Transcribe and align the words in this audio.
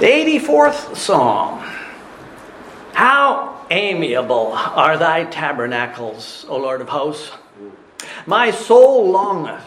The 0.00 0.06
84th 0.06 0.96
Psalm. 0.96 1.58
How 2.94 3.66
amiable 3.70 4.52
are 4.54 4.96
thy 4.96 5.24
tabernacles, 5.24 6.46
O 6.48 6.56
Lord 6.56 6.80
of 6.80 6.88
hosts! 6.88 7.32
My 8.24 8.50
soul 8.50 9.10
longeth, 9.10 9.62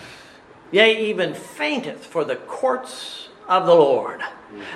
yea, 0.71 1.07
even 1.07 1.35
fainteth 1.35 2.03
for 2.03 2.25
the 2.25 2.37
courts 2.37 3.27
of 3.47 3.67
the 3.67 3.75
Lord. 3.75 4.23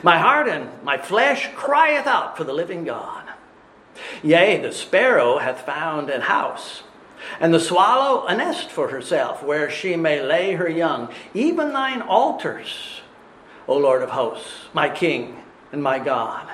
My 0.04 0.20
heart 0.20 0.48
and 0.48 0.70
my 0.84 1.00
flesh 1.00 1.50
crieth 1.56 2.06
out 2.06 2.38
for 2.38 2.44
the 2.44 2.54
living 2.54 2.84
God. 2.84 3.28
Yea, 4.22 4.62
the 4.62 4.72
sparrow 4.72 5.40
hath 5.40 5.66
found 5.66 6.12
an 6.12 6.22
house, 6.22 6.84
and 7.40 7.52
the 7.52 7.60
swallow 7.60 8.28
a 8.28 8.38
nest 8.38 8.70
for 8.70 8.90
herself, 8.90 9.42
where 9.42 9.72
she 9.72 9.96
may 9.96 10.22
lay 10.22 10.54
her 10.54 10.70
young. 10.70 11.12
Even 11.34 11.74
thine 11.74 12.04
altars, 12.04 13.02
O 13.68 13.76
Lord 13.76 14.04
of 14.04 14.12
hosts, 14.12 14.52
my 14.72 14.88
King 14.88 15.46
and 15.72 15.82
my 15.84 16.00
God. 16.00 16.50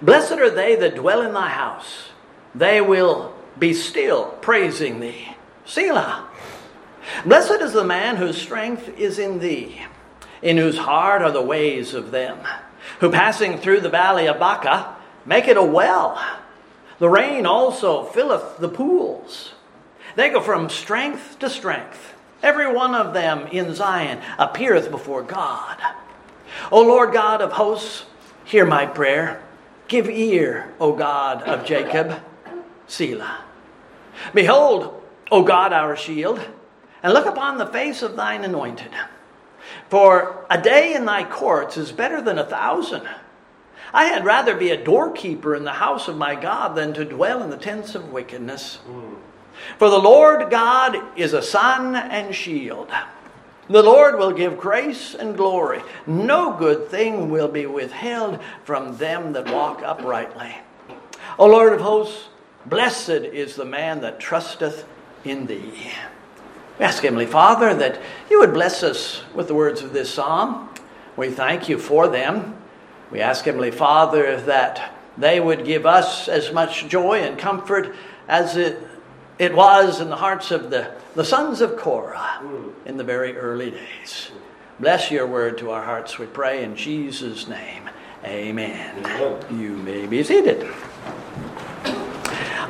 Blessed 0.00 0.32
are 0.32 0.50
they 0.50 0.76
that 0.76 0.96
dwell 0.96 1.22
in 1.22 1.32
thy 1.32 1.48
house. 1.48 2.10
They 2.54 2.80
will 2.80 3.34
be 3.58 3.72
still 3.72 4.26
praising 4.40 5.00
thee. 5.00 5.36
Selah. 5.64 6.28
Blessed 7.24 7.60
is 7.60 7.72
the 7.72 7.84
man 7.84 8.16
whose 8.16 8.40
strength 8.40 8.98
is 8.98 9.18
in 9.18 9.38
thee, 9.38 9.82
in 10.42 10.56
whose 10.56 10.78
heart 10.78 11.22
are 11.22 11.30
the 11.30 11.42
ways 11.42 11.94
of 11.94 12.10
them, 12.10 12.38
who 13.00 13.10
passing 13.10 13.58
through 13.58 13.80
the 13.80 13.88
valley 13.88 14.26
of 14.26 14.38
Baca 14.38 14.96
make 15.26 15.48
it 15.48 15.56
a 15.56 15.62
well. 15.62 16.22
The 16.98 17.08
rain 17.08 17.46
also 17.46 18.04
filleth 18.04 18.58
the 18.58 18.68
pools. 18.68 19.52
They 20.16 20.30
go 20.30 20.40
from 20.40 20.68
strength 20.68 21.38
to 21.40 21.50
strength. 21.50 22.14
Every 22.42 22.72
one 22.72 22.94
of 22.94 23.14
them 23.14 23.46
in 23.48 23.74
Zion 23.74 24.20
appeareth 24.38 24.90
before 24.90 25.22
God. 25.22 25.76
O 26.70 26.82
Lord 26.82 27.12
God 27.12 27.42
of 27.42 27.52
hosts, 27.52 28.04
hear 28.44 28.66
my 28.66 28.86
prayer. 28.86 29.42
Give 29.88 30.08
ear, 30.08 30.72
O 30.80 30.92
God 30.92 31.42
of 31.42 31.64
Jacob. 31.64 32.20
Selah. 32.86 33.44
Behold, 34.32 35.02
O 35.30 35.42
God, 35.42 35.72
our 35.72 35.96
shield, 35.96 36.40
and 37.02 37.12
look 37.12 37.26
upon 37.26 37.58
the 37.58 37.66
face 37.66 38.02
of 38.02 38.16
thine 38.16 38.44
anointed. 38.44 38.90
For 39.88 40.46
a 40.50 40.60
day 40.60 40.94
in 40.94 41.04
thy 41.04 41.24
courts 41.24 41.76
is 41.76 41.92
better 41.92 42.20
than 42.20 42.38
a 42.38 42.46
thousand. 42.46 43.06
I 43.92 44.04
had 44.04 44.24
rather 44.24 44.56
be 44.56 44.70
a 44.70 44.82
doorkeeper 44.82 45.54
in 45.54 45.64
the 45.64 45.72
house 45.72 46.08
of 46.08 46.16
my 46.16 46.34
God 46.34 46.74
than 46.74 46.94
to 46.94 47.04
dwell 47.04 47.42
in 47.42 47.50
the 47.50 47.56
tents 47.56 47.94
of 47.94 48.12
wickedness. 48.12 48.80
Mm. 48.88 49.16
For 49.78 49.88
the 49.88 49.98
Lord 49.98 50.50
God 50.50 50.96
is 51.16 51.32
a 51.32 51.42
sun 51.42 51.94
and 51.94 52.34
shield. 52.34 52.90
The 53.68 53.82
Lord 53.82 54.18
will 54.18 54.32
give 54.32 54.58
grace 54.58 55.14
and 55.14 55.36
glory. 55.36 55.82
No 56.06 56.52
good 56.52 56.88
thing 56.88 57.30
will 57.30 57.48
be 57.48 57.66
withheld 57.66 58.40
from 58.64 58.96
them 58.98 59.32
that 59.32 59.50
walk 59.50 59.82
uprightly. 59.82 60.54
O 61.38 61.46
Lord 61.46 61.72
of 61.72 61.80
hosts, 61.80 62.28
blessed 62.66 63.08
is 63.10 63.56
the 63.56 63.64
man 63.64 64.00
that 64.02 64.20
trusteth 64.20 64.86
in 65.24 65.46
thee. 65.46 65.90
We 66.78 66.84
ask 66.84 67.02
Heavenly 67.02 67.26
Father 67.26 67.72
that 67.74 68.00
you 68.28 68.40
would 68.40 68.52
bless 68.52 68.82
us 68.82 69.22
with 69.34 69.48
the 69.48 69.54
words 69.54 69.80
of 69.80 69.92
this 69.92 70.12
psalm. 70.12 70.68
We 71.16 71.30
thank 71.30 71.68
you 71.68 71.78
for 71.78 72.08
them. 72.08 72.56
We 73.10 73.20
ask 73.20 73.44
Heavenly 73.44 73.70
Father 73.70 74.40
that 74.42 74.92
they 75.16 75.40
would 75.40 75.64
give 75.64 75.86
us 75.86 76.28
as 76.28 76.52
much 76.52 76.88
joy 76.88 77.20
and 77.20 77.38
comfort 77.38 77.94
as 78.28 78.56
it, 78.56 78.78
it 79.38 79.54
was 79.54 80.00
in 80.00 80.10
the 80.10 80.16
hearts 80.16 80.50
of 80.50 80.70
the, 80.70 80.92
the 81.14 81.24
sons 81.24 81.60
of 81.60 81.76
Korah 81.76 82.38
mm. 82.42 82.72
in 82.86 82.96
the 82.96 83.04
very 83.04 83.36
early 83.36 83.70
days. 83.70 84.30
Bless 84.80 85.10
your 85.10 85.26
word 85.26 85.58
to 85.58 85.70
our 85.70 85.82
hearts, 85.82 86.18
we 86.18 86.26
pray, 86.26 86.64
in 86.64 86.76
Jesus' 86.76 87.46
name. 87.46 87.88
Amen. 88.24 89.04
You 89.50 89.76
may 89.76 90.06
be 90.06 90.22
seated. 90.22 90.66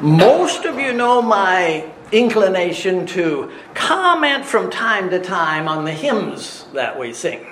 Most 0.01 0.65
of 0.65 0.79
you 0.79 0.93
know 0.93 1.23
my 1.23 1.91
inclination 2.13 3.07
to 3.07 3.51
comment 3.75 4.45
from 4.45 4.71
time 4.71 5.11
to 5.11 5.21
time 5.21 5.69
on 5.69 5.85
the 5.85 5.93
hymns 5.93 6.67
that 6.73 6.99
we 6.99 7.13
sing. 7.13 7.47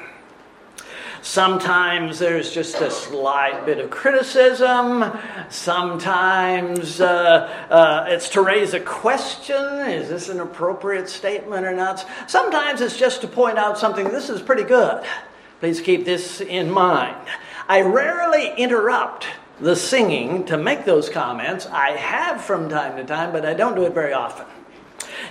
Sometimes 1.22 2.19
there's 2.19 2.50
just 2.50 2.81
a 2.81 2.91
slight 2.91 3.65
bit 3.65 3.78
of 3.78 3.91
criticism. 3.91 5.05
Sometimes 5.50 7.00
uh, 7.00 7.66
uh, 7.71 8.06
it's 8.09 8.28
to 8.31 8.43
raise 8.43 8.75
a 8.75 8.81
question 8.81 9.78
is 9.88 10.09
this 10.09 10.28
an 10.28 10.41
appropriate 10.41 11.09
statement 11.09 11.65
or 11.65 11.72
not? 11.72 12.05
Sometimes 12.27 12.81
it's 12.81 12.97
just 12.97 13.21
to 13.21 13.28
point 13.28 13.56
out 13.56 13.78
something 13.78 14.09
this 14.09 14.31
is 14.31 14.43
pretty 14.43 14.65
good. 14.65 15.05
Please 15.60 15.81
keep 15.81 16.05
this 16.05 16.41
in 16.41 16.69
mind. 16.69 17.16
I 17.69 17.83
rarely 17.83 18.53
interrupt 18.56 19.27
the 19.60 19.77
singing 19.77 20.44
to 20.47 20.56
make 20.56 20.84
those 20.84 21.09
comments. 21.09 21.66
I 21.66 21.93
have 21.93 22.43
from 22.43 22.69
time 22.69 22.97
to 22.97 23.04
time, 23.04 23.31
but 23.31 23.47
I 23.47 23.54
don't 23.54 23.77
do 23.77 23.84
it 23.84 23.94
very 23.94 24.12
often. 24.12 24.47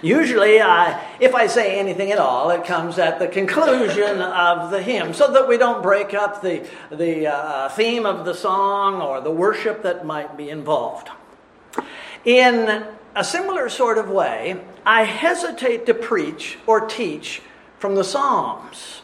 Usually, 0.01 0.59
I, 0.59 0.99
if 1.19 1.35
I 1.35 1.45
say 1.45 1.77
anything 1.77 2.11
at 2.11 2.17
all, 2.17 2.49
it 2.49 2.65
comes 2.65 2.97
at 2.97 3.19
the 3.19 3.27
conclusion 3.27 4.19
of 4.19 4.71
the 4.71 4.81
hymn 4.81 5.13
so 5.13 5.31
that 5.31 5.47
we 5.47 5.57
don't 5.57 5.83
break 5.83 6.15
up 6.15 6.41
the, 6.41 6.67
the 6.89 7.27
uh, 7.27 7.69
theme 7.69 8.07
of 8.07 8.25
the 8.25 8.33
song 8.33 9.01
or 9.01 9.21
the 9.21 9.31
worship 9.31 9.83
that 9.83 10.05
might 10.05 10.35
be 10.35 10.49
involved. 10.49 11.09
In 12.25 12.85
a 13.15 13.23
similar 13.23 13.69
sort 13.69 13.99
of 13.99 14.09
way, 14.09 14.63
I 14.85 15.03
hesitate 15.03 15.85
to 15.85 15.93
preach 15.93 16.57
or 16.65 16.87
teach 16.87 17.41
from 17.77 17.93
the 17.95 18.03
Psalms. 18.03 19.01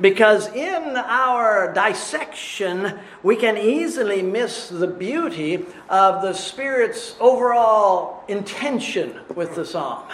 Because 0.00 0.48
in 0.48 0.96
our 0.96 1.72
dissection, 1.72 2.98
we 3.22 3.36
can 3.36 3.56
easily 3.56 4.22
miss 4.22 4.68
the 4.68 4.88
beauty 4.88 5.66
of 5.88 6.22
the 6.22 6.32
Spirit's 6.32 7.14
overall 7.20 8.24
intention 8.26 9.20
with 9.36 9.54
the 9.54 9.64
psalm. 9.64 10.08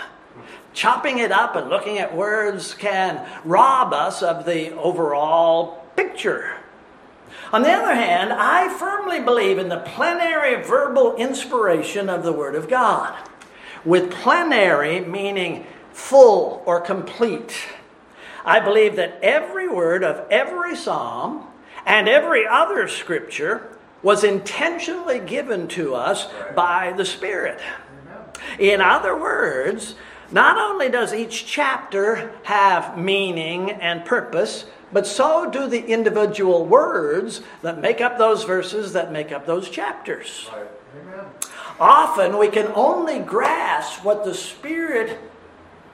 Chopping 0.81 1.19
it 1.19 1.31
up 1.31 1.57
and 1.57 1.69
looking 1.69 1.99
at 1.99 2.17
words 2.17 2.73
can 2.73 3.29
rob 3.45 3.93
us 3.93 4.23
of 4.23 4.47
the 4.47 4.75
overall 4.77 5.85
picture. 5.95 6.55
On 7.53 7.61
the 7.61 7.71
other 7.71 7.95
hand, 7.95 8.33
I 8.33 8.73
firmly 8.79 9.21
believe 9.21 9.59
in 9.59 9.69
the 9.69 9.81
plenary 9.81 10.65
verbal 10.65 11.17
inspiration 11.17 12.09
of 12.09 12.23
the 12.23 12.33
Word 12.33 12.55
of 12.55 12.67
God, 12.67 13.15
with 13.85 14.11
plenary 14.11 15.01
meaning 15.01 15.67
full 15.93 16.63
or 16.65 16.81
complete. 16.81 17.55
I 18.47 18.59
believe 18.59 18.97
that 18.97 19.19
every 19.23 19.69
word 19.69 20.03
of 20.03 20.27
every 20.31 20.75
psalm 20.77 21.47
and 21.85 22.09
every 22.09 22.47
other 22.47 22.89
scripture 22.89 23.77
was 24.03 24.25
intentionally 24.25 25.19
given 25.19 25.69
to 25.69 25.95
us 25.95 26.27
by 26.57 26.95
the 26.97 27.05
Spirit. 27.05 27.61
In 28.59 28.81
other 28.81 29.15
words, 29.15 29.95
not 30.33 30.57
only 30.59 30.89
does 30.89 31.13
each 31.13 31.47
chapter 31.47 32.33
have 32.45 32.97
meaning 32.97 33.71
and 33.71 34.05
purpose, 34.05 34.67
but 34.93 35.07
so 35.07 35.51
do 35.51 35.69
the 35.69 35.87
individual 35.87 36.65
words 36.65 37.43
that 37.63 37.81
make 37.81 38.01
up 38.01 38.19
those 38.19 38.45
verses 38.45 38.93
that 38.93 39.13
make 39.13 39.33
up 39.33 39.47
those 39.47 39.69
chapters. 39.69 40.51
Often 41.79 42.39
we 42.39 42.49
can 42.49 42.69
only 42.75 43.21
grasp 43.21 44.05
what 44.05 44.25
the 44.25 44.35
Spirit 44.35 45.19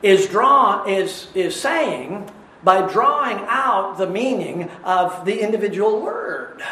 is 0.02 0.26
drawn 0.26 0.88
is, 0.88 1.28
is 1.34 1.58
saying 1.58 2.30
by 2.62 2.86
drawing 2.86 3.38
out 3.48 3.96
the 3.96 4.06
meaning 4.06 4.70
of 4.82 5.24
the 5.24 5.40
individual 5.40 6.00
word. 6.02 6.62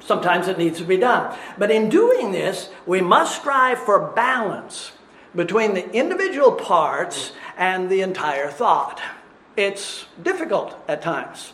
Sometimes 0.00 0.48
it 0.48 0.58
needs 0.58 0.78
to 0.78 0.84
be 0.84 0.96
done. 0.96 1.36
But 1.58 1.70
in 1.70 1.88
doing 1.88 2.32
this, 2.32 2.70
we 2.86 3.00
must 3.00 3.40
strive 3.40 3.78
for 3.78 4.12
balance 4.12 4.92
between 5.34 5.74
the 5.74 5.90
individual 5.92 6.52
parts 6.52 7.32
and 7.56 7.88
the 7.88 8.00
entire 8.00 8.50
thought. 8.50 9.00
It's 9.56 10.06
difficult 10.22 10.76
at 10.88 11.02
times. 11.02 11.52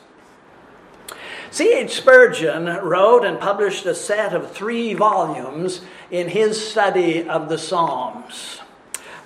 C.H. 1.51 1.97
Spurgeon 1.97 2.66
wrote 2.66 3.25
and 3.25 3.41
published 3.41 3.84
a 3.84 3.95
set 3.95 4.34
of 4.34 4.53
three 4.53 4.95
volumes 4.95 5.81
in 6.10 6.28
his 6.28 6.71
study 6.71 7.28
of 7.28 7.49
the 7.49 7.59
Psalms. 7.59 8.60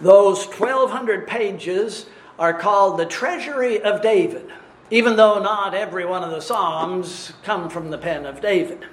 Those 0.01 0.47
1,200 0.47 1.27
pages 1.27 2.07
are 2.39 2.55
called 2.55 2.99
the 2.99 3.07
Treasury 3.07 3.81
of 3.83 4.03
David, 4.03 4.51
even 4.91 5.17
though 5.17 5.39
not 5.39 5.75
every 5.75 6.05
one 6.05 6.25
of 6.25 6.31
the 6.31 6.41
Psalms 6.41 7.33
come 7.43 7.69
from 7.69 7.91
the 7.91 7.99
pen 7.99 8.27
of 8.27 8.41
David. 8.41 8.87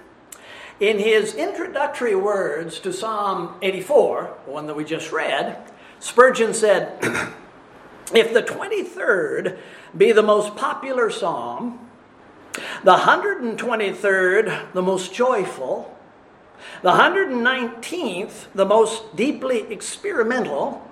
In 0.82 0.98
his 0.98 1.36
introductory 1.36 2.16
words 2.16 2.80
to 2.80 2.92
Psalm 2.92 3.54
84, 3.62 4.38
the 4.46 4.52
one 4.52 4.66
that 4.66 4.76
we 4.76 4.84
just 4.84 5.12
read, 5.12 5.56
Spurgeon 6.00 6.56
said, 6.56 6.98
If 8.16 8.34
the 8.34 8.42
23rd 8.42 9.60
be 9.96 10.12
the 10.12 10.24
most 10.24 10.56
popular 10.56 11.12
psalm, 11.12 11.88
the 12.84 12.96
123rd 12.96 14.74
the 14.74 14.82
most 14.82 15.14
joyful, 15.14 15.96
the 16.82 16.94
119th 16.94 18.48
the 18.56 18.66
most 18.66 19.16
deeply 19.16 19.72
experimental, 19.72 20.90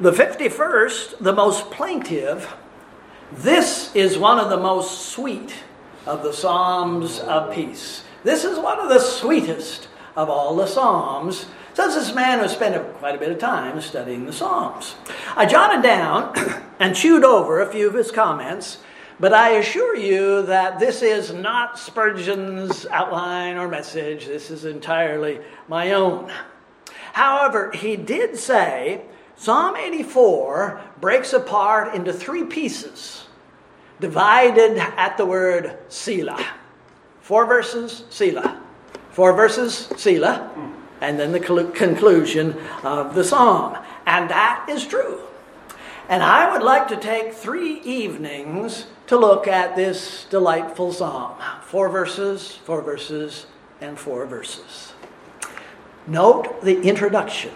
the 0.00 0.12
51st 0.12 1.18
the 1.18 1.34
most 1.34 1.70
plaintive, 1.70 2.54
this 3.30 3.94
is 3.94 4.16
one 4.16 4.38
of 4.38 4.48
the 4.48 4.56
most 4.56 5.10
sweet 5.10 5.52
of 6.06 6.22
the 6.22 6.32
Psalms 6.32 7.20
of 7.20 7.54
Peace. 7.54 8.04
This 8.24 8.44
is 8.44 8.56
one 8.56 8.78
of 8.78 8.88
the 8.88 9.00
sweetest 9.00 9.88
of 10.14 10.30
all 10.30 10.54
the 10.54 10.66
Psalms, 10.66 11.46
says 11.74 11.94
this 11.94 12.14
man 12.14 12.38
who 12.38 12.46
spent 12.46 12.80
quite 12.98 13.16
a 13.16 13.18
bit 13.18 13.32
of 13.32 13.38
time 13.38 13.80
studying 13.80 14.26
the 14.26 14.32
Psalms. 14.32 14.94
I 15.34 15.44
jotted 15.44 15.82
down 15.82 16.32
and 16.78 16.94
chewed 16.94 17.24
over 17.24 17.60
a 17.60 17.72
few 17.72 17.88
of 17.88 17.94
his 17.94 18.12
comments, 18.12 18.78
but 19.18 19.32
I 19.32 19.54
assure 19.54 19.96
you 19.96 20.42
that 20.42 20.78
this 20.78 21.02
is 21.02 21.32
not 21.32 21.80
Spurgeon's 21.80 22.86
outline 22.86 23.56
or 23.56 23.66
message. 23.66 24.26
This 24.26 24.52
is 24.52 24.64
entirely 24.64 25.40
my 25.66 25.92
own. 25.92 26.30
However, 27.14 27.72
he 27.72 27.96
did 27.96 28.38
say 28.38 29.02
Psalm 29.34 29.74
84 29.76 30.80
breaks 31.00 31.32
apart 31.32 31.94
into 31.94 32.12
three 32.12 32.44
pieces, 32.44 33.26
divided 33.98 34.78
at 34.78 35.16
the 35.16 35.26
word 35.26 35.76
Selah. 35.88 36.61
Four 37.22 37.46
verses, 37.46 38.04
Selah. 38.10 38.60
Four 39.10 39.32
verses, 39.32 39.88
Selah. 39.96 40.50
Hmm. 40.54 40.72
And 41.00 41.18
then 41.18 41.32
the 41.32 41.40
conclusion 41.40 42.56
of 42.84 43.14
the 43.14 43.24
psalm. 43.24 43.78
And 44.06 44.28
that 44.30 44.66
is 44.68 44.86
true. 44.86 45.20
And 46.08 46.22
I 46.22 46.52
would 46.52 46.62
like 46.62 46.88
to 46.88 46.96
take 46.96 47.32
three 47.32 47.80
evenings 47.80 48.86
to 49.06 49.16
look 49.16 49.48
at 49.48 49.76
this 49.76 50.26
delightful 50.30 50.92
psalm. 50.92 51.36
Four 51.62 51.88
verses, 51.88 52.56
four 52.64 52.82
verses, 52.82 53.46
and 53.80 53.98
four 53.98 54.26
verses. 54.26 54.92
Note 56.06 56.62
the 56.62 56.80
introduction 56.82 57.52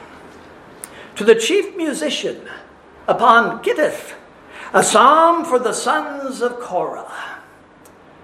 to 1.16 1.24
the 1.24 1.34
chief 1.34 1.76
musician 1.76 2.48
upon 3.08 3.62
Gittith, 3.62 4.14
a 4.72 4.82
psalm 4.82 5.44
for 5.44 5.58
the 5.58 5.72
sons 5.72 6.40
of 6.42 6.60
Korah. 6.60 7.12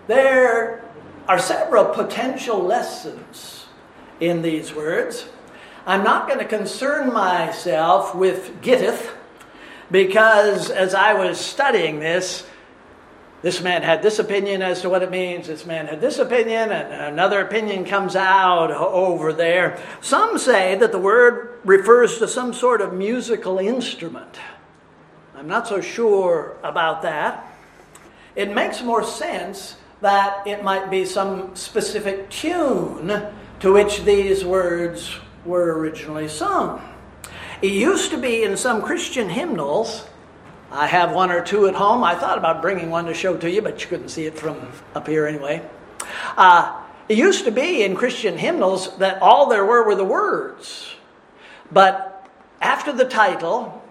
There 0.07 0.82
are 1.29 1.39
several 1.39 1.87
potential 1.87 2.59
lessons 2.59 3.67
in 4.21 4.43
these 4.43 4.75
words. 4.75 5.27
I'm 5.87 6.05
not 6.05 6.29
going 6.29 6.39
to 6.39 6.45
concern 6.45 7.13
myself 7.13 8.15
with 8.15 8.61
Gittith 8.63 9.11
because 9.91 10.71
as 10.71 10.95
I 10.95 11.15
was 11.15 11.39
studying 11.39 12.01
this, 12.01 12.47
this 13.43 13.61
man 13.61 13.83
had 13.83 14.03
this 14.03 14.21
opinion 14.21 14.63
as 14.63 14.83
to 14.83 14.89
what 14.89 15.03
it 15.03 15.11
means, 15.11 15.49
this 15.49 15.67
man 15.67 15.89
had 15.89 16.01
this 16.01 16.19
opinion, 16.21 16.71
and 16.71 16.93
another 16.93 17.41
opinion 17.41 17.85
comes 17.85 18.15
out 18.15 18.71
over 18.71 19.33
there. 19.33 19.83
Some 20.01 20.39
say 20.39 20.77
that 20.77 20.93
the 20.93 20.99
word 20.99 21.59
refers 21.65 22.19
to 22.19 22.29
some 22.29 22.55
sort 22.55 22.81
of 22.81 22.93
musical 22.95 23.59
instrument. 23.59 24.39
I'm 25.35 25.49
not 25.49 25.67
so 25.67 25.81
sure 25.81 26.57
about 26.63 27.03
that. 27.03 27.45
It 28.37 28.55
makes 28.55 28.81
more 28.81 29.03
sense 29.03 29.77
that 30.03 30.47
it 30.47 30.63
might 30.63 30.91
be 30.91 31.07
some 31.07 31.57
specific 31.57 32.29
tune 32.29 33.23
to 33.61 33.73
which 33.73 34.03
these 34.03 34.45
words 34.45 35.19
were 35.45 35.79
originally 35.79 36.29
sung. 36.29 36.87
It 37.63 37.73
used 37.73 38.11
to 38.11 38.19
be 38.19 38.43
in 38.43 38.57
some 38.57 38.83
Christian 38.83 39.31
hymnals 39.31 40.05
I 40.73 40.87
have 40.87 41.13
one 41.13 41.31
or 41.31 41.45
two 41.45 41.67
at 41.67 41.75
home. 41.75 42.03
I 42.03 42.15
thought 42.15 42.39
about 42.39 42.63
bringing 42.63 42.89
one 42.89 43.05
to 43.05 43.13
show 43.13 43.37
to 43.37 43.51
you, 43.51 43.61
but 43.61 43.83
you 43.83 43.89
couldn't 43.89 44.09
see 44.09 44.25
it 44.25 44.39
from 44.39 44.57
up 44.95 45.07
here 45.07 45.27
anyway. 45.27 45.63
Uh, 46.35 46.83
it 47.11 47.19
used 47.19 47.45
to 47.45 47.51
be 47.51 47.83
in 47.83 47.95
Christian 47.95 48.39
hymnals 48.39 48.97
that 48.97 49.21
all 49.21 49.51
there 49.51 49.67
were 49.67 49.85
were 49.85 49.95
the 49.95 50.05
words. 50.05 50.95
But 51.71 52.27
after 52.63 52.91
the 52.91 53.05
title, 53.05 53.83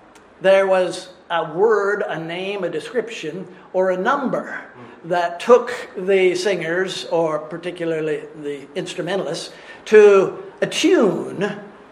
there 0.42 0.66
was 0.66 1.10
a 1.31 1.54
word, 1.54 2.04
a 2.06 2.19
name, 2.19 2.63
a 2.66 2.69
description, 2.69 3.48
or 3.72 3.89
a 3.89 3.98
number 3.98 4.62
that 5.06 5.39
took 5.39 5.89
the 5.98 6.36
singers, 6.36 7.06
or 7.06 7.39
particularly 7.39 8.24
the 8.36 8.68
instrumentalists, 8.75 9.51
to 9.86 10.44
a 10.62 10.68
tune 10.68 11.39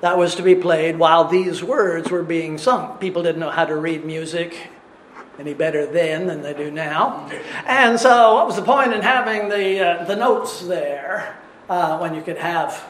that 0.02 0.18
was 0.18 0.36
to 0.36 0.44
be 0.44 0.56
played 0.56 1.00
while 1.00 1.26
these 1.26 1.64
words 1.64 2.12
were 2.12 2.22
being 2.22 2.58
sung. 2.58 2.98
People 2.98 3.24
didn't 3.24 3.40
know 3.40 3.50
how 3.50 3.66
to 3.66 3.76
read 3.76 4.06
music 4.06 4.70
any 5.40 5.54
better 5.54 5.86
then 5.86 6.28
than 6.28 6.42
they 6.42 6.54
do 6.54 6.70
now. 6.70 7.30
And 7.66 7.98
so, 7.98 8.36
what 8.36 8.46
was 8.46 8.58
the 8.58 8.62
point 8.62 8.94
in 8.94 9.02
having 9.02 9.48
the, 9.48 9.80
uh, 9.80 10.04
the 10.04 10.18
notes 10.18 10.68
there 10.68 11.38
uh, 11.70 11.98
when 11.98 12.14
you 12.14 12.22
could 12.22 12.38
have 12.38 12.86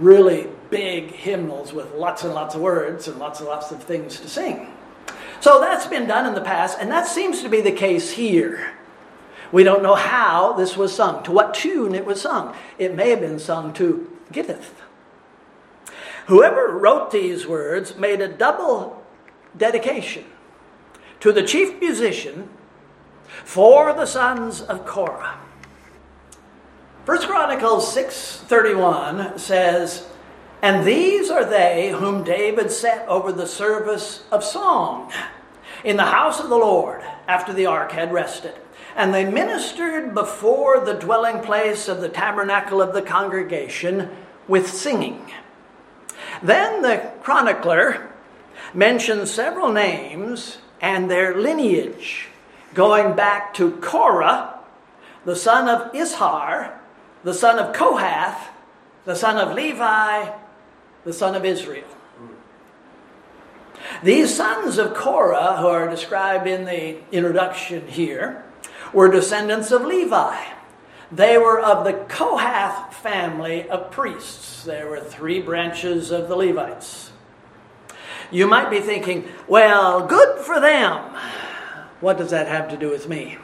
really 0.00 0.48
big 0.70 1.12
hymnals 1.12 1.72
with 1.72 1.92
lots 1.94 2.24
and 2.24 2.34
lots 2.34 2.56
of 2.56 2.60
words 2.60 3.06
and 3.06 3.18
lots 3.20 3.38
and 3.38 3.48
lots 3.48 3.70
of 3.70 3.80
things 3.80 4.18
to 4.20 4.28
sing? 4.28 4.72
So, 5.42 5.60
that's 5.60 5.88
been 5.88 6.06
done 6.06 6.24
in 6.24 6.34
the 6.34 6.40
past, 6.40 6.78
and 6.80 6.88
that 6.92 7.08
seems 7.08 7.42
to 7.42 7.48
be 7.48 7.60
the 7.60 7.72
case 7.72 8.12
here. 8.12 8.74
We 9.50 9.64
don't 9.64 9.82
know 9.82 9.96
how 9.96 10.52
this 10.52 10.76
was 10.76 10.94
sung, 10.94 11.24
to 11.24 11.32
what 11.32 11.52
tune 11.52 11.96
it 11.96 12.06
was 12.06 12.20
sung. 12.20 12.54
It 12.78 12.94
may 12.94 13.10
have 13.10 13.20
been 13.20 13.40
sung 13.40 13.72
to 13.72 14.08
Gittith. 14.32 14.70
Whoever 16.26 16.68
wrote 16.68 17.10
these 17.10 17.44
words 17.44 17.96
made 17.96 18.20
a 18.20 18.28
double 18.28 19.04
dedication 19.56 20.26
to 21.18 21.32
the 21.32 21.42
chief 21.42 21.80
musician 21.80 22.48
for 23.26 23.92
the 23.94 24.06
sons 24.06 24.62
of 24.62 24.86
Korah. 24.86 25.40
First 27.04 27.26
Chronicles 27.26 27.92
6:31 27.92 29.40
says, 29.40 30.06
"And 30.62 30.84
these 30.84 31.28
are 31.28 31.44
they 31.44 31.90
whom 31.90 32.22
David 32.22 32.70
set 32.70 33.04
over 33.08 33.32
the 33.32 33.48
service 33.48 34.22
of 34.30 34.44
song 34.44 35.12
in 35.82 35.96
the 35.96 36.04
house 36.04 36.38
of 36.38 36.48
the 36.48 36.56
Lord 36.56 37.02
after 37.26 37.52
the 37.52 37.66
ark 37.66 37.90
had 37.92 38.12
rested. 38.12 38.54
And 38.94 39.12
they 39.12 39.24
ministered 39.24 40.14
before 40.14 40.78
the 40.78 40.94
dwelling 40.94 41.40
place 41.40 41.88
of 41.88 42.00
the 42.00 42.08
tabernacle 42.08 42.80
of 42.80 42.92
the 42.92 43.02
congregation 43.02 44.16
with 44.46 44.72
singing." 44.72 45.32
Then 46.42 46.82
the 46.82 47.10
chronicler 47.22 48.08
mentions 48.72 49.32
several 49.32 49.70
names 49.70 50.58
and 50.80 51.10
their 51.10 51.34
lineage, 51.34 52.28
going 52.74 53.14
back 53.14 53.52
to 53.54 53.72
Korah, 53.82 54.54
the 55.24 55.36
son 55.36 55.68
of 55.68 55.92
Izhar, 55.92 56.70
the 57.24 57.34
son 57.34 57.58
of 57.58 57.72
Kohath, 57.72 58.50
the 59.04 59.16
son 59.16 59.38
of 59.38 59.54
Levi, 59.54 60.26
the 61.04 61.12
son 61.12 61.34
of 61.34 61.44
Israel. 61.44 61.88
These 64.02 64.34
sons 64.34 64.78
of 64.78 64.94
Korah, 64.94 65.58
who 65.58 65.66
are 65.66 65.88
described 65.88 66.46
in 66.46 66.64
the 66.64 66.98
introduction 67.12 67.86
here, 67.86 68.44
were 68.92 69.10
descendants 69.10 69.70
of 69.70 69.82
Levi. 69.82 70.36
They 71.10 71.36
were 71.36 71.60
of 71.60 71.84
the 71.84 71.92
Kohath 71.92 72.94
family 72.94 73.68
of 73.68 73.90
priests. 73.90 74.64
There 74.64 74.88
were 74.88 75.00
three 75.00 75.40
branches 75.40 76.10
of 76.10 76.28
the 76.28 76.36
Levites. 76.36 77.12
You 78.30 78.46
might 78.46 78.70
be 78.70 78.80
thinking, 78.80 79.28
well, 79.46 80.06
good 80.06 80.38
for 80.38 80.58
them. 80.58 81.14
What 82.00 82.16
does 82.16 82.30
that 82.30 82.48
have 82.48 82.70
to 82.70 82.76
do 82.76 82.88
with 82.88 83.08
me? 83.08 83.36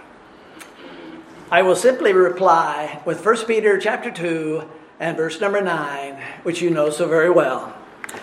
I 1.50 1.62
will 1.62 1.76
simply 1.76 2.12
reply 2.12 3.02
with 3.04 3.24
1 3.24 3.46
Peter 3.46 3.78
chapter 3.78 4.10
2 4.10 4.68
and 5.00 5.16
verse 5.16 5.40
number 5.40 5.60
9, 5.60 6.20
which 6.42 6.60
you 6.60 6.70
know 6.70 6.90
so 6.90 7.08
very 7.08 7.30
well. 7.30 7.76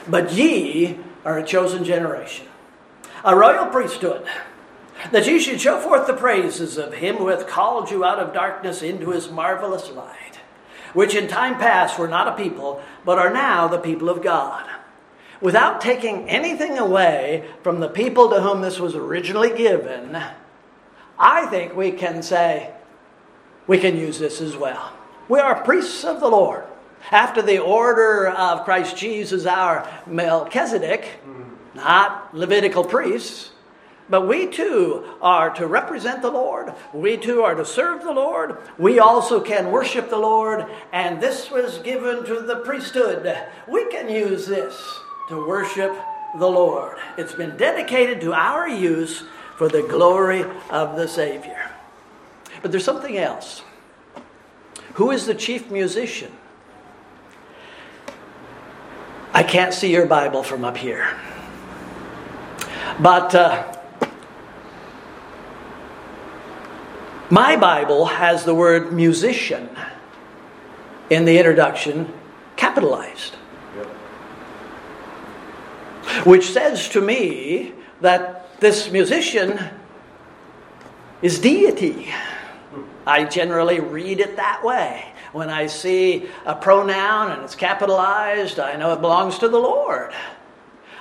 But 0.07 0.33
ye 0.33 0.97
are 1.23 1.37
a 1.37 1.45
chosen 1.45 1.83
generation, 1.83 2.47
a 3.23 3.35
royal 3.35 3.67
priesthood, 3.67 4.25
that 5.11 5.27
ye 5.27 5.39
should 5.39 5.61
show 5.61 5.79
forth 5.79 6.07
the 6.07 6.13
praises 6.13 6.77
of 6.77 6.95
him 6.95 7.17
who 7.17 7.27
hath 7.27 7.47
called 7.47 7.91
you 7.91 8.03
out 8.03 8.19
of 8.19 8.33
darkness 8.33 8.81
into 8.81 9.11
his 9.11 9.29
marvelous 9.29 9.89
light, 9.91 10.39
which 10.93 11.15
in 11.15 11.27
time 11.27 11.57
past 11.57 11.99
were 11.99 12.07
not 12.07 12.27
a 12.27 12.43
people, 12.43 12.81
but 13.03 13.19
are 13.19 13.31
now 13.31 13.67
the 13.67 13.77
people 13.77 14.09
of 14.09 14.23
God 14.23 14.69
without 15.45 15.81
taking 15.81 16.27
anything 16.29 16.77
away 16.77 17.47
from 17.61 17.79
the 17.79 17.87
people 17.87 18.29
to 18.29 18.41
whom 18.41 18.61
this 18.61 18.79
was 18.79 18.95
originally 18.95 19.55
given, 19.55 20.17
I 21.19 21.45
think 21.47 21.75
we 21.75 21.91
can 21.91 22.23
say 22.23 22.73
we 23.67 23.77
can 23.77 23.97
use 23.97 24.19
this 24.19 24.41
as 24.41 24.55
well. 24.57 24.91
We 25.27 25.39
are 25.39 25.63
priests 25.63 26.03
of 26.03 26.19
the 26.19 26.27
Lord. 26.27 26.65
After 27.11 27.41
the 27.41 27.59
order 27.59 28.27
of 28.29 28.63
Christ 28.63 28.97
Jesus, 28.97 29.45
our 29.45 29.87
Melchizedek, 30.07 31.07
not 31.73 32.33
Levitical 32.33 32.83
priests, 32.83 33.51
but 34.07 34.27
we 34.27 34.47
too 34.47 35.03
are 35.21 35.49
to 35.55 35.65
represent 35.65 36.21
the 36.21 36.29
Lord. 36.29 36.73
We 36.93 37.17
too 37.17 37.41
are 37.41 37.55
to 37.55 37.65
serve 37.65 38.03
the 38.03 38.11
Lord. 38.11 38.57
We 38.77 38.99
also 38.99 39.39
can 39.41 39.71
worship 39.71 40.09
the 40.09 40.17
Lord. 40.17 40.65
And 40.93 41.19
this 41.19 41.49
was 41.49 41.79
given 41.79 42.23
to 42.25 42.41
the 42.41 42.57
priesthood. 42.57 43.35
We 43.67 43.89
can 43.89 44.09
use 44.09 44.45
this 44.45 44.79
to 45.29 45.47
worship 45.47 45.95
the 46.37 46.47
Lord. 46.47 46.97
It's 47.17 47.33
been 47.33 47.57
dedicated 47.57 48.21
to 48.21 48.33
our 48.33 48.67
use 48.67 49.23
for 49.57 49.69
the 49.69 49.81
glory 49.81 50.45
of 50.69 50.95
the 50.95 51.07
Savior. 51.07 51.71
But 52.61 52.71
there's 52.71 52.85
something 52.85 53.17
else. 53.17 53.63
Who 54.95 55.11
is 55.11 55.25
the 55.25 55.35
chief 55.35 55.71
musician? 55.71 56.31
I 59.33 59.43
can't 59.43 59.73
see 59.73 59.91
your 59.91 60.05
Bible 60.05 60.43
from 60.43 60.63
up 60.65 60.77
here. 60.77 61.07
But 62.99 63.35
uh, 63.35 63.75
My 67.29 67.55
Bible 67.55 68.05
has 68.05 68.45
the 68.45 68.53
word 68.53 68.93
musician 68.93 69.67
in 71.09 71.25
the 71.25 71.37
introduction 71.39 72.13
capitalized. 72.55 73.35
Yep. 73.75 73.87
Which 76.25 76.45
says 76.45 76.87
to 76.89 77.01
me 77.01 77.73
that 78.01 78.59
this 78.59 78.91
musician 78.91 79.59
is 81.23 81.39
deity. 81.39 82.13
I 83.05 83.23
generally 83.25 83.79
read 83.79 84.19
it 84.19 84.37
that 84.37 84.63
way. 84.63 85.05
When 85.31 85.49
I 85.49 85.67
see 85.67 86.29
a 86.45 86.55
pronoun 86.55 87.31
and 87.31 87.43
it's 87.43 87.55
capitalized, 87.55 88.59
I 88.59 88.75
know 88.77 88.93
it 88.93 89.01
belongs 89.01 89.37
to 89.39 89.49
the 89.49 89.59
Lord. 89.59 90.13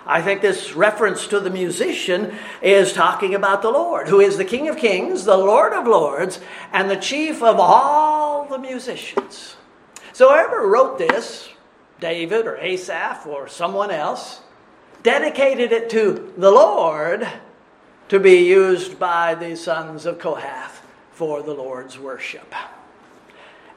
I 0.07 0.21
think 0.21 0.43
this 0.43 0.75
reference 0.75 1.27
to 1.29 1.41
the 1.41 1.51
musician 1.51 2.35
is 2.61 2.93
talking 2.93 3.35
about 3.35 3.63
the 3.63 3.71
Lord, 3.71 4.09
who 4.09 4.21
is 4.21 4.37
the 4.37 4.45
King 4.45 4.69
of 4.69 4.77
Kings, 4.77 5.25
the 5.25 5.37
Lord 5.37 5.73
of 5.73 5.87
Lords, 5.87 6.41
and 6.73 6.91
the 6.91 6.97
chief 6.97 7.43
of 7.43 7.59
all 7.59 8.45
the 8.45 8.59
musicians. 8.59 9.57
So, 10.13 10.29
whoever 10.29 10.69
wrote 10.69 10.99
this, 10.99 11.49
David 12.01 12.47
or 12.47 12.59
Asaph 12.59 13.27
or 13.27 13.49
someone 13.49 13.91
else, 13.91 14.41
dedicated 15.03 15.73
it 15.73 15.89
to 15.91 16.35
the 16.37 16.51
Lord 16.51 17.27
to 18.09 18.21
be 18.21 18.47
used 18.47 18.99
by 18.99 19.35
the 19.35 19.57
sons 19.57 20.05
of 20.05 20.19
Kohath 20.19 20.74
for 21.15 21.43
the 21.43 21.55
Lord's 21.55 21.99
worship. 21.99 22.55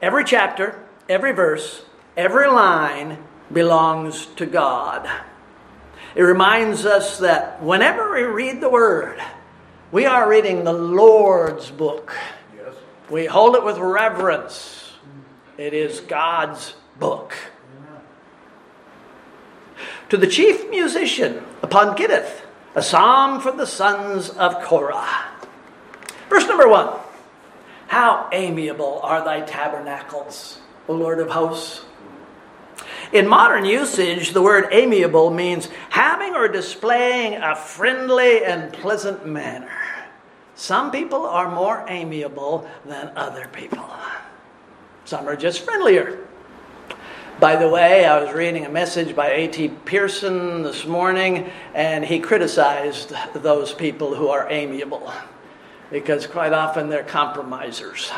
Every 0.02 0.24
chapter, 0.24 0.84
every 1.08 1.32
verse, 1.32 1.82
every 2.16 2.48
line 2.48 3.18
belongs 3.52 4.26
to 4.36 4.46
God. 4.46 5.08
It 6.14 6.22
reminds 6.22 6.84
us 6.84 7.18
that 7.18 7.62
whenever 7.62 8.12
we 8.12 8.22
read 8.22 8.60
the 8.60 8.68
Word, 8.68 9.20
we 9.92 10.04
are 10.04 10.28
reading 10.28 10.64
the 10.64 10.72
Lord's 10.72 11.70
book. 11.70 12.14
Yes. 12.56 12.74
We 13.08 13.26
hold 13.26 13.54
it 13.54 13.64
with 13.64 13.78
reverence 13.78 14.92
it 15.56 15.74
is 15.74 16.00
God's 16.00 16.74
book. 16.98 17.34
To 20.10 20.16
the 20.16 20.26
chief 20.26 20.70
musician 20.70 21.44
upon 21.62 21.96
Gittith, 21.96 22.42
a 22.74 22.82
psalm 22.82 23.40
for 23.40 23.52
the 23.52 23.66
sons 23.66 24.30
of 24.30 24.62
Korah. 24.62 25.26
Verse 26.28 26.46
number 26.46 26.68
one 26.68 26.90
How 27.88 28.28
amiable 28.32 29.00
are 29.02 29.24
thy 29.24 29.40
tabernacles, 29.40 30.58
O 30.88 30.94
Lord 30.94 31.20
of 31.20 31.30
hosts! 31.30 31.86
In 33.14 33.26
modern 33.26 33.64
usage, 33.64 34.32
the 34.32 34.42
word 34.42 34.68
amiable 34.72 35.30
means 35.30 35.70
having 35.88 36.34
or 36.34 36.48
displaying 36.48 37.40
a 37.42 37.56
friendly 37.56 38.44
and 38.44 38.70
pleasant 38.74 39.26
manner. 39.26 39.72
Some 40.54 40.90
people 40.90 41.24
are 41.24 41.50
more 41.50 41.86
amiable 41.88 42.68
than 42.84 43.10
other 43.16 43.48
people. 43.54 43.88
Some 45.06 45.26
are 45.26 45.36
just 45.36 45.60
friendlier. 45.60 46.18
By 47.40 47.56
the 47.56 47.70
way, 47.70 48.04
I 48.04 48.22
was 48.22 48.34
reading 48.34 48.66
a 48.66 48.68
message 48.68 49.16
by 49.16 49.30
A.T. 49.30 49.68
Pierson 49.86 50.62
this 50.62 50.84
morning, 50.84 51.50
and 51.72 52.04
he 52.04 52.20
criticized 52.20 53.14
those 53.32 53.72
people 53.72 54.14
who 54.14 54.28
are 54.28 54.46
amiable 54.50 55.10
because 55.90 56.26
quite 56.26 56.52
often 56.52 56.88
they're 56.88 57.02
compromisers. 57.02 58.10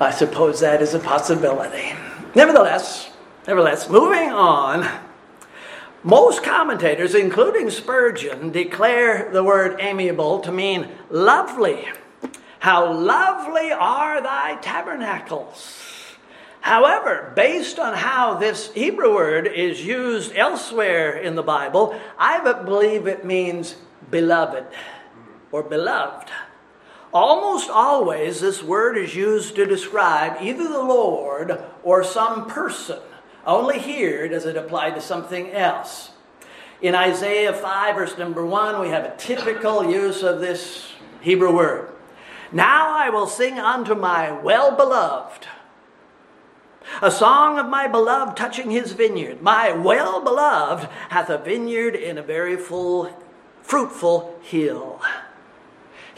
I 0.00 0.10
suppose 0.10 0.60
that 0.60 0.80
is 0.82 0.94
a 0.94 0.98
possibility. 0.98 1.92
Nevertheless, 2.34 3.10
nevertheless, 3.46 3.88
moving 3.88 4.30
on, 4.30 4.88
most 6.04 6.42
commentators, 6.42 7.14
including 7.14 7.70
Spurgeon, 7.70 8.50
declare 8.52 9.30
the 9.32 9.42
word 9.42 9.76
amiable 9.80 10.40
to 10.40 10.52
mean 10.52 10.88
lovely 11.10 11.86
how 12.60 12.92
lovely 12.92 13.70
are 13.70 14.20
thy 14.20 14.56
tabernacles. 14.56 15.84
However, 16.60 17.32
based 17.36 17.78
on 17.78 17.94
how 17.94 18.34
this 18.34 18.72
Hebrew 18.72 19.14
word 19.14 19.46
is 19.46 19.84
used 19.84 20.34
elsewhere 20.34 21.16
in 21.16 21.34
the 21.34 21.42
Bible, 21.42 21.98
I 22.18 22.40
believe 22.64 23.06
it 23.06 23.24
means 23.24 23.76
beloved 24.10 24.64
or 25.52 25.62
beloved. 25.62 26.28
Almost 27.12 27.70
always, 27.70 28.40
this 28.40 28.62
word 28.62 28.98
is 28.98 29.14
used 29.14 29.56
to 29.56 29.64
describe 29.64 30.42
either 30.42 30.64
the 30.64 30.82
Lord 30.82 31.62
or 31.82 32.04
some 32.04 32.46
person. 32.46 32.98
Only 33.46 33.78
here 33.78 34.28
does 34.28 34.44
it 34.44 34.56
apply 34.56 34.90
to 34.90 35.00
something 35.00 35.50
else. 35.52 36.10
In 36.82 36.94
Isaiah 36.94 37.54
5, 37.54 37.96
verse 37.96 38.18
number 38.18 38.44
1, 38.44 38.80
we 38.80 38.88
have 38.88 39.04
a 39.04 39.16
typical 39.16 39.90
use 39.90 40.22
of 40.22 40.40
this 40.40 40.92
Hebrew 41.22 41.54
word. 41.54 41.88
Now 42.52 42.94
I 42.94 43.10
will 43.10 43.26
sing 43.26 43.58
unto 43.58 43.94
my 43.94 44.30
well 44.30 44.76
beloved. 44.76 45.46
A 47.02 47.10
song 47.10 47.58
of 47.58 47.68
my 47.68 47.86
beloved 47.86 48.36
touching 48.36 48.70
his 48.70 48.92
vineyard. 48.92 49.42
My 49.42 49.72
well 49.72 50.22
beloved 50.22 50.88
hath 51.10 51.28
a 51.28 51.38
vineyard 51.38 51.94
in 51.94 52.16
a 52.16 52.22
very 52.22 52.56
full, 52.56 53.10
fruitful 53.62 54.38
hill. 54.42 55.00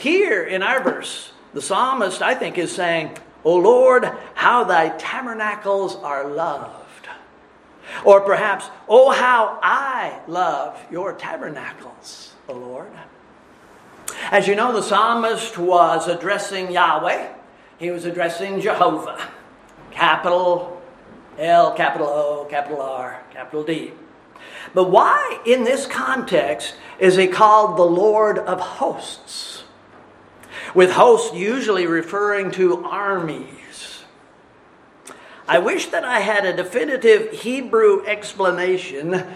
Here 0.00 0.42
in 0.42 0.62
our 0.62 0.83
verse, 0.83 1.30
the 1.52 1.61
psalmist, 1.61 2.23
I 2.23 2.35
think, 2.35 2.57
is 2.57 2.75
saying, 2.75 3.19
O 3.45 3.57
Lord, 3.57 4.11
how 4.35 4.64
thy 4.64 4.88
tabernacles 4.97 5.95
are 5.97 6.26
loved. 6.26 7.07
Or 8.02 8.23
perhaps, 8.23 8.64
Oh, 8.88 9.11
how 9.11 9.59
I 9.62 10.19
love 10.26 10.83
your 10.90 11.12
tabernacles, 11.12 12.33
O 12.49 12.54
Lord. 12.54 12.88
As 14.30 14.49
you 14.49 14.54
know, 14.54 14.73
the 14.73 14.83
psalmist 14.83 15.59
was 15.59 16.09
addressing 16.09 16.73
Yahweh, 16.73 17.28
he 17.76 17.90
was 17.90 18.07
addressing 18.07 18.62
Jehovah. 18.62 19.21
Capital 19.90 20.80
L, 21.38 21.75
capital 21.75 22.07
O, 22.07 22.47
capital 22.49 22.80
R, 22.80 23.23
capital 23.33 23.64
D. 23.64 23.92
But 24.73 24.90
why, 24.90 25.42
in 25.45 25.64
this 25.64 25.87
context, 25.87 26.75
is 26.99 27.16
he 27.16 27.26
called 27.26 27.76
the 27.76 27.83
Lord 27.83 28.38
of 28.38 28.61
hosts? 28.61 29.50
With 30.74 30.92
hosts 30.92 31.34
usually 31.34 31.86
referring 31.86 32.50
to 32.52 32.84
armies. 32.84 34.04
I 35.48 35.58
wish 35.58 35.86
that 35.86 36.04
I 36.04 36.20
had 36.20 36.44
a 36.44 36.56
definitive 36.56 37.32
Hebrew 37.32 38.04
explanation 38.06 39.26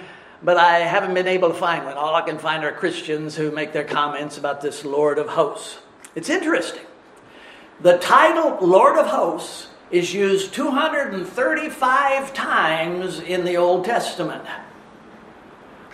but 0.44 0.58
I 0.58 0.80
haven't 0.80 1.14
been 1.14 1.26
able 1.26 1.48
to 1.48 1.54
find 1.54 1.84
one. 1.86 1.96
All 1.96 2.14
I 2.14 2.20
can 2.20 2.38
find 2.38 2.64
are 2.64 2.72
Christians 2.72 3.34
who 3.34 3.50
make 3.50 3.72
their 3.72 3.84
comments 3.84 4.36
about 4.36 4.60
this 4.60 4.84
Lord 4.84 5.18
of 5.18 5.28
hosts. 5.30 5.78
It's 6.14 6.28
interesting. 6.28 6.84
The 7.80 7.96
title 7.98 8.58
Lord 8.60 8.98
of 8.98 9.06
hosts 9.06 9.68
is 9.90 10.12
used 10.12 10.52
235 10.52 12.34
times 12.34 13.20
in 13.20 13.44
the 13.44 13.56
Old 13.56 13.86
Testament, 13.86 14.44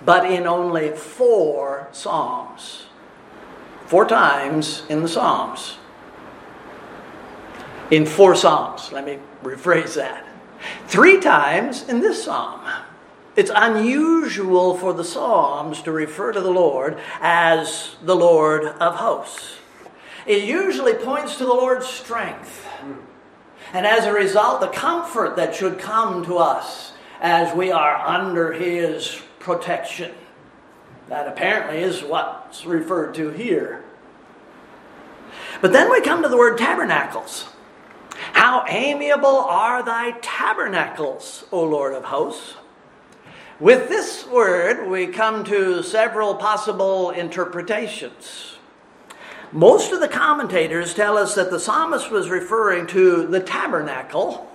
but 0.04 0.30
in 0.30 0.46
only 0.46 0.90
four 0.90 1.88
Psalms. 1.92 2.86
Four 3.90 4.06
times 4.06 4.84
in 4.88 5.02
the 5.02 5.08
Psalms. 5.08 5.76
In 7.90 8.06
four 8.06 8.36
Psalms. 8.36 8.92
Let 8.92 9.04
me 9.04 9.18
rephrase 9.42 9.96
that. 9.96 10.24
Three 10.86 11.18
times 11.18 11.88
in 11.88 12.00
this 12.00 12.22
Psalm. 12.22 12.60
It's 13.34 13.50
unusual 13.52 14.76
for 14.76 14.92
the 14.92 15.02
Psalms 15.02 15.82
to 15.82 15.90
refer 15.90 16.30
to 16.30 16.40
the 16.40 16.52
Lord 16.52 17.00
as 17.20 17.96
the 18.04 18.14
Lord 18.14 18.62
of 18.62 18.94
hosts. 18.94 19.56
It 20.24 20.44
usually 20.44 20.94
points 20.94 21.36
to 21.38 21.44
the 21.44 21.52
Lord's 21.52 21.88
strength. 21.88 22.64
And 23.72 23.84
as 23.84 24.04
a 24.04 24.12
result, 24.12 24.60
the 24.60 24.68
comfort 24.68 25.34
that 25.34 25.52
should 25.52 25.80
come 25.80 26.24
to 26.26 26.36
us 26.38 26.92
as 27.20 27.56
we 27.56 27.72
are 27.72 27.96
under 27.96 28.52
His 28.52 29.20
protection. 29.40 30.12
That 31.10 31.26
apparently 31.26 31.78
is 31.78 32.04
what's 32.04 32.64
referred 32.64 33.16
to 33.16 33.30
here. 33.30 33.82
But 35.60 35.72
then 35.72 35.90
we 35.90 36.00
come 36.00 36.22
to 36.22 36.28
the 36.28 36.36
word 36.36 36.56
tabernacles. 36.56 37.48
How 38.32 38.64
amiable 38.68 39.26
are 39.26 39.82
thy 39.82 40.12
tabernacles, 40.22 41.46
O 41.50 41.64
Lord 41.64 41.94
of 41.94 42.04
hosts! 42.04 42.54
With 43.58 43.88
this 43.88 44.24
word, 44.24 44.88
we 44.88 45.08
come 45.08 45.42
to 45.46 45.82
several 45.82 46.36
possible 46.36 47.10
interpretations. 47.10 48.54
Most 49.50 49.90
of 49.90 49.98
the 49.98 50.06
commentators 50.06 50.94
tell 50.94 51.18
us 51.18 51.34
that 51.34 51.50
the 51.50 51.58
psalmist 51.58 52.12
was 52.12 52.30
referring 52.30 52.86
to 52.86 53.26
the 53.26 53.40
tabernacle, 53.40 54.48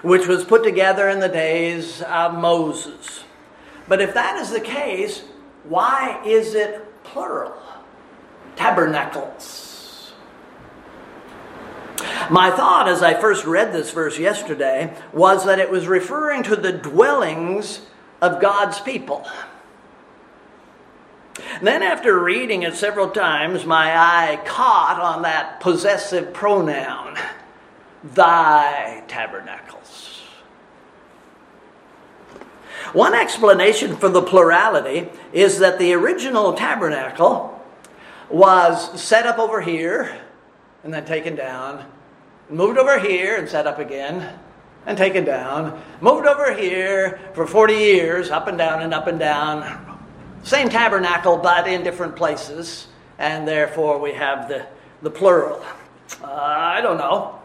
which 0.00 0.26
was 0.26 0.42
put 0.42 0.64
together 0.64 1.10
in 1.10 1.20
the 1.20 1.28
days 1.28 2.00
of 2.00 2.32
Moses. 2.32 3.24
But 3.86 4.00
if 4.00 4.14
that 4.14 4.38
is 4.38 4.50
the 4.50 4.60
case, 4.60 5.24
why 5.64 6.20
is 6.24 6.54
it 6.54 7.02
plural? 7.04 7.54
Tabernacles. 8.56 10.12
My 12.30 12.50
thought 12.50 12.88
as 12.88 13.02
I 13.02 13.14
first 13.14 13.44
read 13.44 13.72
this 13.72 13.90
verse 13.90 14.18
yesterday 14.18 14.94
was 15.12 15.44
that 15.44 15.58
it 15.58 15.70
was 15.70 15.86
referring 15.86 16.42
to 16.44 16.56
the 16.56 16.72
dwellings 16.72 17.82
of 18.20 18.40
God's 18.40 18.80
people. 18.80 19.26
Then, 21.62 21.82
after 21.82 22.18
reading 22.18 22.62
it 22.62 22.74
several 22.74 23.10
times, 23.10 23.64
my 23.64 23.96
eye 23.96 24.40
caught 24.44 25.00
on 25.00 25.22
that 25.22 25.60
possessive 25.60 26.32
pronoun, 26.32 27.16
thy 28.02 29.02
tabernacles. 29.08 29.81
One 32.92 33.14
explanation 33.14 33.96
for 33.96 34.08
the 34.08 34.22
plurality 34.22 35.08
is 35.32 35.58
that 35.60 35.78
the 35.78 35.92
original 35.94 36.52
tabernacle 36.54 37.60
was 38.28 39.00
set 39.00 39.26
up 39.26 39.38
over 39.38 39.60
here 39.60 40.20
and 40.84 40.92
then 40.92 41.04
taken 41.04 41.36
down, 41.36 41.86
moved 42.50 42.78
over 42.78 42.98
here 42.98 43.36
and 43.36 43.48
set 43.48 43.66
up 43.66 43.78
again, 43.78 44.38
and 44.86 44.98
taken 44.98 45.24
down, 45.24 45.80
moved 46.00 46.26
over 46.26 46.52
here 46.54 47.20
for 47.34 47.46
40 47.46 47.74
years, 47.74 48.30
up 48.30 48.48
and 48.48 48.58
down 48.58 48.82
and 48.82 48.92
up 48.92 49.06
and 49.06 49.18
down. 49.18 50.00
Same 50.42 50.68
tabernacle, 50.68 51.36
but 51.36 51.68
in 51.68 51.84
different 51.84 52.16
places, 52.16 52.88
and 53.18 53.46
therefore 53.46 53.98
we 53.98 54.12
have 54.12 54.48
the, 54.48 54.66
the 55.02 55.10
plural. 55.10 55.64
Uh, 56.22 56.32
I 56.32 56.80
don't 56.80 56.98
know. 56.98 57.38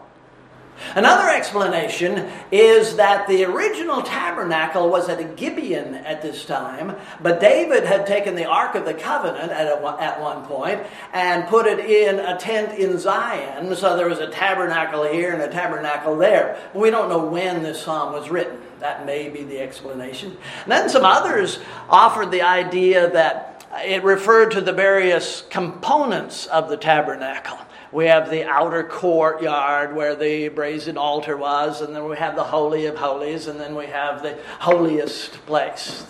Another 0.94 1.28
explanation 1.28 2.30
is 2.50 2.96
that 2.96 3.26
the 3.28 3.44
original 3.44 4.02
tabernacle 4.02 4.88
was 4.88 5.08
at 5.08 5.36
Gibeon 5.36 5.94
at 5.94 6.22
this 6.22 6.44
time, 6.44 6.96
but 7.20 7.40
David 7.40 7.84
had 7.84 8.06
taken 8.06 8.34
the 8.34 8.44
Ark 8.44 8.74
of 8.74 8.84
the 8.84 8.94
Covenant 8.94 9.50
at, 9.50 9.66
a, 9.66 9.96
at 10.00 10.20
one 10.20 10.44
point 10.44 10.80
and 11.12 11.46
put 11.48 11.66
it 11.66 11.80
in 11.80 12.18
a 12.18 12.38
tent 12.38 12.78
in 12.78 12.98
Zion. 12.98 13.74
So 13.76 13.96
there 13.96 14.08
was 14.08 14.18
a 14.18 14.30
tabernacle 14.30 15.04
here 15.04 15.32
and 15.32 15.42
a 15.42 15.50
tabernacle 15.50 16.16
there. 16.16 16.58
We 16.74 16.90
don't 16.90 17.08
know 17.08 17.26
when 17.26 17.62
this 17.62 17.82
psalm 17.82 18.12
was 18.12 18.30
written. 18.30 18.58
That 18.80 19.04
may 19.04 19.28
be 19.28 19.42
the 19.42 19.58
explanation. 19.58 20.36
And 20.62 20.72
then 20.72 20.88
some 20.88 21.04
others 21.04 21.58
offered 21.88 22.30
the 22.30 22.42
idea 22.42 23.10
that 23.10 23.66
it 23.84 24.02
referred 24.04 24.52
to 24.52 24.60
the 24.60 24.72
various 24.72 25.42
components 25.50 26.46
of 26.46 26.68
the 26.68 26.76
tabernacle. 26.76 27.58
We 27.90 28.06
have 28.06 28.30
the 28.30 28.44
outer 28.44 28.84
courtyard 28.84 29.94
where 29.96 30.14
the 30.14 30.48
brazen 30.48 30.98
altar 30.98 31.36
was, 31.36 31.80
and 31.80 31.96
then 31.96 32.06
we 32.06 32.16
have 32.16 32.36
the 32.36 32.44
Holy 32.44 32.86
of 32.86 32.96
Holies, 32.96 33.46
and 33.46 33.58
then 33.58 33.74
we 33.74 33.86
have 33.86 34.22
the 34.22 34.38
holiest 34.58 35.32
place. 35.46 36.06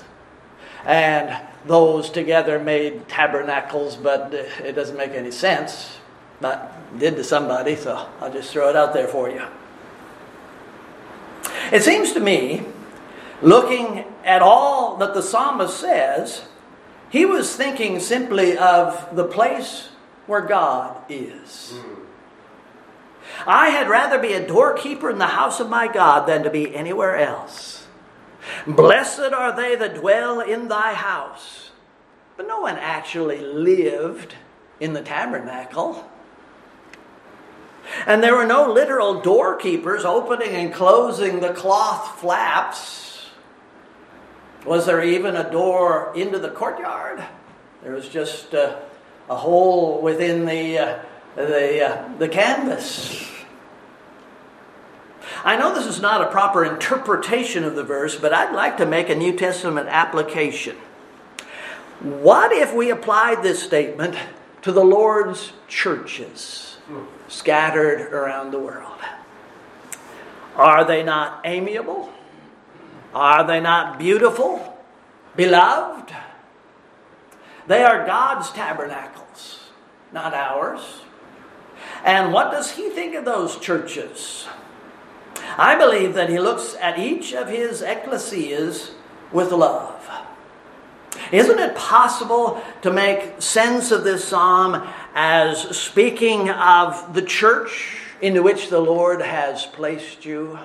And 0.85 1.41
those 1.67 2.11
together 2.11 2.59
made 2.59 3.09
tabernacles, 3.09 3.97
but 3.97 4.35
it 4.35 4.73
doesn't 4.73 4.97
make 4.97 5.13
any 5.13 5.31
sense. 5.31 5.99
But 6.41 6.73
did 6.99 7.17
to 7.17 7.25
somebody, 7.25 7.77
so 7.77 8.09
I'll 8.21 8.33
just 8.33 8.53
throw 8.53 8.69
it 8.71 8.77
out 8.77 8.93
there 8.93 9.09
for 9.09 9.29
you. 9.31 9.45
It 11.73 11.83
seems 11.83 12.13
to 12.13 12.21
me, 12.21 12.65
looking 13.43 14.05
at 14.25 14.43
all 14.43 14.97
that 14.97 15.15
the 15.15 15.23
psalmist 15.23 15.79
says, 15.79 16.47
he 17.11 17.25
was 17.25 17.55
thinking 17.55 18.01
simply 18.01 18.57
of 18.57 19.15
the 19.15 19.25
place 19.25 19.88
where 20.29 20.43
God 20.43 21.03
is. 21.09 21.75
I 23.47 23.71
had 23.71 23.89
rather 23.89 24.19
be 24.19 24.33
a 24.33 24.47
doorkeeper 24.47 25.11
in 25.11 25.19
the 25.19 25.27
house 25.27 25.59
of 25.59 25.69
my 25.69 25.89
God 25.89 26.27
than 26.27 26.43
to 26.45 26.51
be 26.51 26.75
anywhere 26.75 27.17
else. 27.17 27.87
Blessed 28.67 29.33
are 29.33 29.55
they 29.55 29.77
that 29.77 29.97
dwell 29.97 30.41
in 30.41 30.69
thy 30.69 30.95
house. 30.95 31.71
But 32.37 32.47
no 32.47 32.61
one 32.61 32.77
actually 32.77 33.41
lived 33.41 34.35
in 34.81 34.93
the 34.93 35.03
tabernacle. 35.03 36.09
And 38.07 38.23
there 38.23 38.37
were 38.37 38.47
no 38.47 38.71
literal 38.71 39.21
doorkeepers 39.21 40.05
opening 40.05 40.51
and 40.51 40.73
closing 40.73 41.41
the 41.41 41.53
cloth 41.53 42.21
flaps. 42.21 43.29
Was 44.65 44.87
there 44.87 45.03
even 45.03 45.37
a 45.37 45.51
door 45.51 46.13
into 46.15 46.39
the 46.39 46.51
courtyard? 46.51 47.25
There 47.83 47.95
was 47.95 48.09
just 48.09 48.55
uh, 48.55 48.77
a 49.29 49.37
hole 49.37 50.01
within 50.01 50.47
the, 50.47 50.79
uh, 50.79 50.99
the, 51.37 51.85
uh, 51.85 52.19
the 52.19 52.29
canvas. 52.29 53.27
I 55.45 55.57
know 55.57 55.75
this 55.75 55.87
is 55.87 56.01
not 56.01 56.23
a 56.23 56.31
proper 56.31 56.65
interpretation 56.65 57.65
of 57.65 57.77
the 57.77 57.85
verse, 57.85 58.17
but 58.17 58.33
I'd 58.33 58.55
like 58.55 58.79
to 58.79 58.87
make 58.87 59.09
a 59.09 59.15
New 59.15 59.37
Testament 59.37 59.89
application. 59.89 60.77
What 62.01 62.53
if 62.53 62.75
we 62.75 62.91
applied 62.91 63.43
this 63.43 63.63
statement 63.63 64.17
to 64.63 64.73
the 64.73 64.85
Lord's 64.85 65.53
churches 65.69 66.79
scattered 67.29 68.13
around 68.13 68.51
the 68.51 68.59
world? 68.59 68.99
Are 70.57 70.85
they 70.85 71.03
not 71.03 71.43
amiable? 71.45 72.13
Are 73.15 73.47
they 73.47 73.61
not 73.61 73.99
beautiful? 73.99 74.77
Beloved? 75.37 76.15
They 77.69 77.85
are 77.85 78.07
God's 78.07 78.51
tabernacles, 78.51 79.69
not 80.11 80.33
ours. 80.33 81.03
And 82.03 82.33
what 82.33 82.51
does 82.51 82.73
He 82.73 82.89
think 82.89 83.15
of 83.15 83.27
those 83.27 83.59
churches? 83.59 84.49
I 85.59 85.77
believe 85.77 86.15
that 86.15 86.31
He 86.31 86.41
looks 86.41 86.75
at 86.81 86.99
each 86.99 87.35
of 87.35 87.49
His 87.49 87.83
ecclesias 87.83 88.93
with 89.33 89.53
love. 89.53 89.95
Isn't 91.31 91.59
it 91.59 91.77
possible 91.77 92.63
to 92.81 92.91
make 92.91 93.43
sense 93.43 93.91
of 93.91 94.03
this 94.03 94.25
psalm 94.25 94.89
as 95.15 95.77
speaking 95.77 96.49
of 96.49 97.13
the 97.13 97.23
church 97.23 97.99
into 98.23 98.43
which 98.43 98.71
the 98.71 98.81
Lord 98.81 99.21
has 99.21 99.67
placed 99.67 100.25
you? 100.25 100.59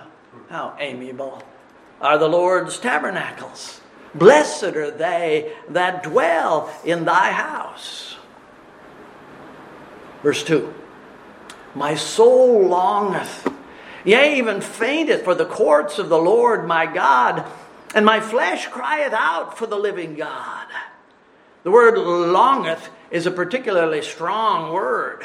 How 0.49 0.77
amiable 0.79 1.43
are 1.99 2.17
the 2.17 2.29
Lord's 2.29 2.79
tabernacles! 2.79 3.81
Blessed 4.15 4.76
are 4.76 4.91
they 4.91 5.54
that 5.69 6.04
dwell 6.04 6.71
in 6.86 7.06
thy 7.06 7.32
house. 7.32 8.17
Verse 10.21 10.43
2 10.43 10.73
My 11.76 11.95
soul 11.95 12.67
longeth, 12.67 13.52
yea, 14.04 14.38
even 14.38 14.62
fainteth 14.62 15.23
for 15.23 15.36
the 15.36 15.45
courts 15.45 15.99
of 15.99 16.10
the 16.10 16.17
Lord 16.17 16.67
my 16.67 16.86
God, 16.86 17.45
and 17.95 18.06
my 18.06 18.19
flesh 18.19 18.67
crieth 18.67 19.13
out 19.13 19.58
for 19.58 19.67
the 19.67 19.78
living 19.78 20.15
God. 20.15 20.67
The 21.63 21.71
word 21.71 21.97
longeth 21.97 22.89
is 23.10 23.26
a 23.26 23.32
particularly 23.32 24.02
strong 24.02 24.73
word. 24.73 25.23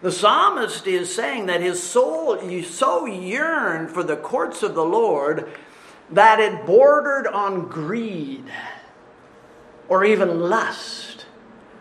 The 0.00 0.10
psalmist 0.10 0.86
is 0.88 1.14
saying 1.14 1.46
that 1.46 1.60
his 1.60 1.80
soul 1.80 2.36
so 2.62 3.06
yearned 3.06 3.90
for 3.90 4.02
the 4.02 4.16
courts 4.16 4.64
of 4.64 4.74
the 4.74 4.84
Lord 4.84 5.48
that 6.12 6.40
it 6.40 6.66
bordered 6.66 7.26
on 7.26 7.68
greed 7.68 8.44
or 9.88 10.04
even 10.04 10.40
lust. 10.40 11.26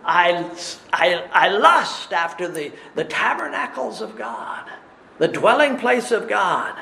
I, 0.04 0.50
I, 0.92 1.24
I 1.32 1.50
lust 1.50 2.12
after 2.12 2.48
the, 2.48 2.72
the 2.96 3.04
tabernacles 3.04 4.02
of 4.02 4.18
God, 4.18 4.70
the 5.20 5.28
dwelling 5.28 5.78
place 5.78 6.12
of 6.12 6.28
God. 6.28 6.80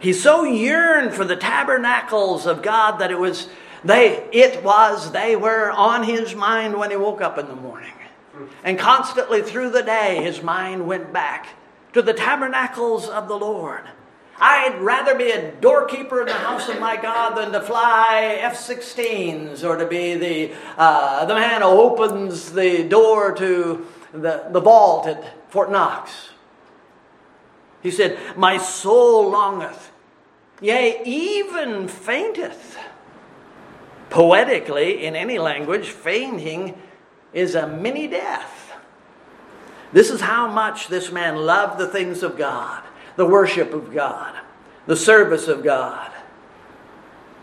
He 0.00 0.12
so 0.12 0.44
yearned 0.44 1.14
for 1.14 1.24
the 1.24 1.36
tabernacles 1.36 2.46
of 2.46 2.62
God 2.62 2.98
that 2.98 3.10
it 3.10 3.18
was 3.18 3.48
they 3.82 4.28
it 4.32 4.62
was 4.62 5.12
they 5.12 5.36
were 5.36 5.70
on 5.70 6.02
his 6.02 6.34
mind 6.34 6.76
when 6.76 6.90
he 6.90 6.96
woke 6.96 7.20
up 7.20 7.38
in 7.38 7.48
the 7.48 7.56
morning. 7.56 7.92
And 8.62 8.78
constantly 8.78 9.42
through 9.42 9.70
the 9.70 9.82
day 9.82 10.22
his 10.22 10.42
mind 10.42 10.86
went 10.86 11.12
back 11.12 11.48
to 11.92 12.02
the 12.02 12.14
tabernacles 12.14 13.08
of 13.08 13.28
the 13.28 13.36
Lord. 13.36 13.82
I'd 14.40 14.80
rather 14.80 15.14
be 15.14 15.30
a 15.30 15.52
doorkeeper 15.52 16.22
in 16.22 16.26
the 16.26 16.32
house 16.32 16.70
of 16.70 16.80
my 16.80 16.96
God 16.96 17.34
than 17.34 17.52
to 17.52 17.60
fly 17.60 18.38
F 18.40 18.56
16s 18.56 19.62
or 19.62 19.76
to 19.76 19.86
be 19.86 20.14
the, 20.14 20.54
uh, 20.78 21.26
the 21.26 21.34
man 21.34 21.60
who 21.60 21.68
opens 21.68 22.52
the 22.52 22.82
door 22.88 23.32
to 23.32 23.86
the, 24.12 24.46
the 24.50 24.60
vault 24.60 25.06
at 25.06 25.50
Fort 25.50 25.70
Knox. 25.70 26.30
He 27.82 27.90
said, 27.90 28.18
My 28.34 28.56
soul 28.56 29.30
longeth, 29.30 29.92
yea, 30.62 31.02
even 31.04 31.86
fainteth. 31.86 32.78
Poetically, 34.08 35.04
in 35.04 35.16
any 35.16 35.38
language, 35.38 35.88
fainting 35.88 36.80
is 37.34 37.54
a 37.54 37.68
mini 37.68 38.08
death. 38.08 38.72
This 39.92 40.10
is 40.10 40.22
how 40.22 40.48
much 40.48 40.88
this 40.88 41.12
man 41.12 41.36
loved 41.36 41.78
the 41.78 41.86
things 41.86 42.22
of 42.22 42.38
God 42.38 42.82
the 43.20 43.26
worship 43.26 43.74
of 43.74 43.92
God, 43.92 44.34
the 44.86 44.96
service 44.96 45.46
of 45.46 45.62
God. 45.62 46.10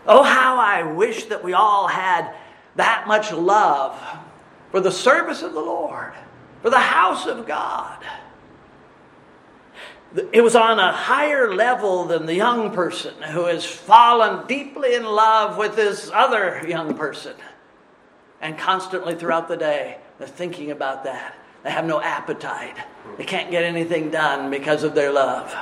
Oh, 0.08 0.24
how 0.24 0.56
I 0.58 0.82
wish 0.82 1.26
that 1.26 1.44
we 1.44 1.52
all 1.52 1.86
had 1.86 2.34
that 2.74 3.06
much 3.06 3.30
love 3.30 3.96
for 4.72 4.80
the 4.80 4.90
service 4.90 5.42
of 5.42 5.52
the 5.52 5.60
Lord, 5.60 6.14
for 6.62 6.70
the 6.70 6.80
house 6.80 7.26
of 7.26 7.46
God. 7.46 8.04
It 10.32 10.42
was 10.42 10.56
on 10.56 10.80
a 10.80 10.90
higher 10.90 11.54
level 11.54 12.06
than 12.06 12.26
the 12.26 12.34
young 12.34 12.72
person 12.72 13.14
who 13.22 13.44
has 13.44 13.64
fallen 13.64 14.48
deeply 14.48 14.96
in 14.96 15.04
love 15.04 15.58
with 15.58 15.76
this 15.76 16.10
other 16.12 16.66
young 16.66 16.94
person. 16.96 17.36
And 18.40 18.58
constantly 18.58 19.14
throughout 19.14 19.46
the 19.46 19.56
day, 19.56 19.98
they're 20.18 20.26
thinking 20.26 20.72
about 20.72 21.04
that. 21.04 21.37
They 21.62 21.70
have 21.70 21.84
no 21.84 22.00
appetite. 22.00 22.76
They 23.16 23.24
can't 23.24 23.50
get 23.50 23.64
anything 23.64 24.10
done 24.10 24.50
because 24.50 24.84
of 24.84 24.94
their 24.94 25.12
love. 25.12 25.54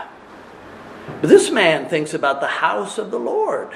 But 1.21 1.29
this 1.29 1.51
man 1.51 1.89
thinks 1.89 2.15
about 2.15 2.41
the 2.41 2.47
house 2.47 2.99
of 2.99 3.11
the 3.11 3.19
Lord 3.19 3.71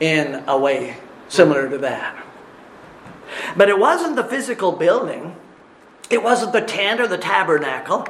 in 0.00 0.44
a 0.46 0.58
way 0.58 0.96
similar 1.28 1.68
to 1.68 1.78
that. 1.78 2.24
But 3.56 3.68
it 3.68 3.78
wasn't 3.78 4.16
the 4.16 4.24
physical 4.24 4.72
building, 4.72 5.36
it 6.10 6.22
wasn't 6.22 6.52
the 6.52 6.60
tent 6.60 7.00
or 7.00 7.08
the 7.08 7.18
tabernacle. 7.18 8.06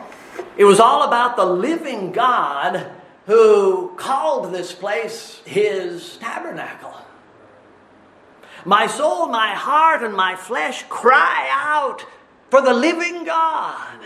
It 0.56 0.64
was 0.64 0.80
all 0.80 1.02
about 1.02 1.36
the 1.36 1.46
living 1.46 2.12
God 2.12 2.90
who 3.26 3.94
called 3.96 4.52
this 4.52 4.72
place 4.72 5.40
his 5.44 6.16
tabernacle. 6.18 6.94
My 8.64 8.86
soul, 8.86 9.28
my 9.28 9.54
heart, 9.54 10.02
and 10.02 10.14
my 10.14 10.36
flesh 10.36 10.84
cry 10.88 11.48
out 11.50 12.04
for 12.50 12.62
the 12.62 12.74
living 12.74 13.24
God. 13.24 14.00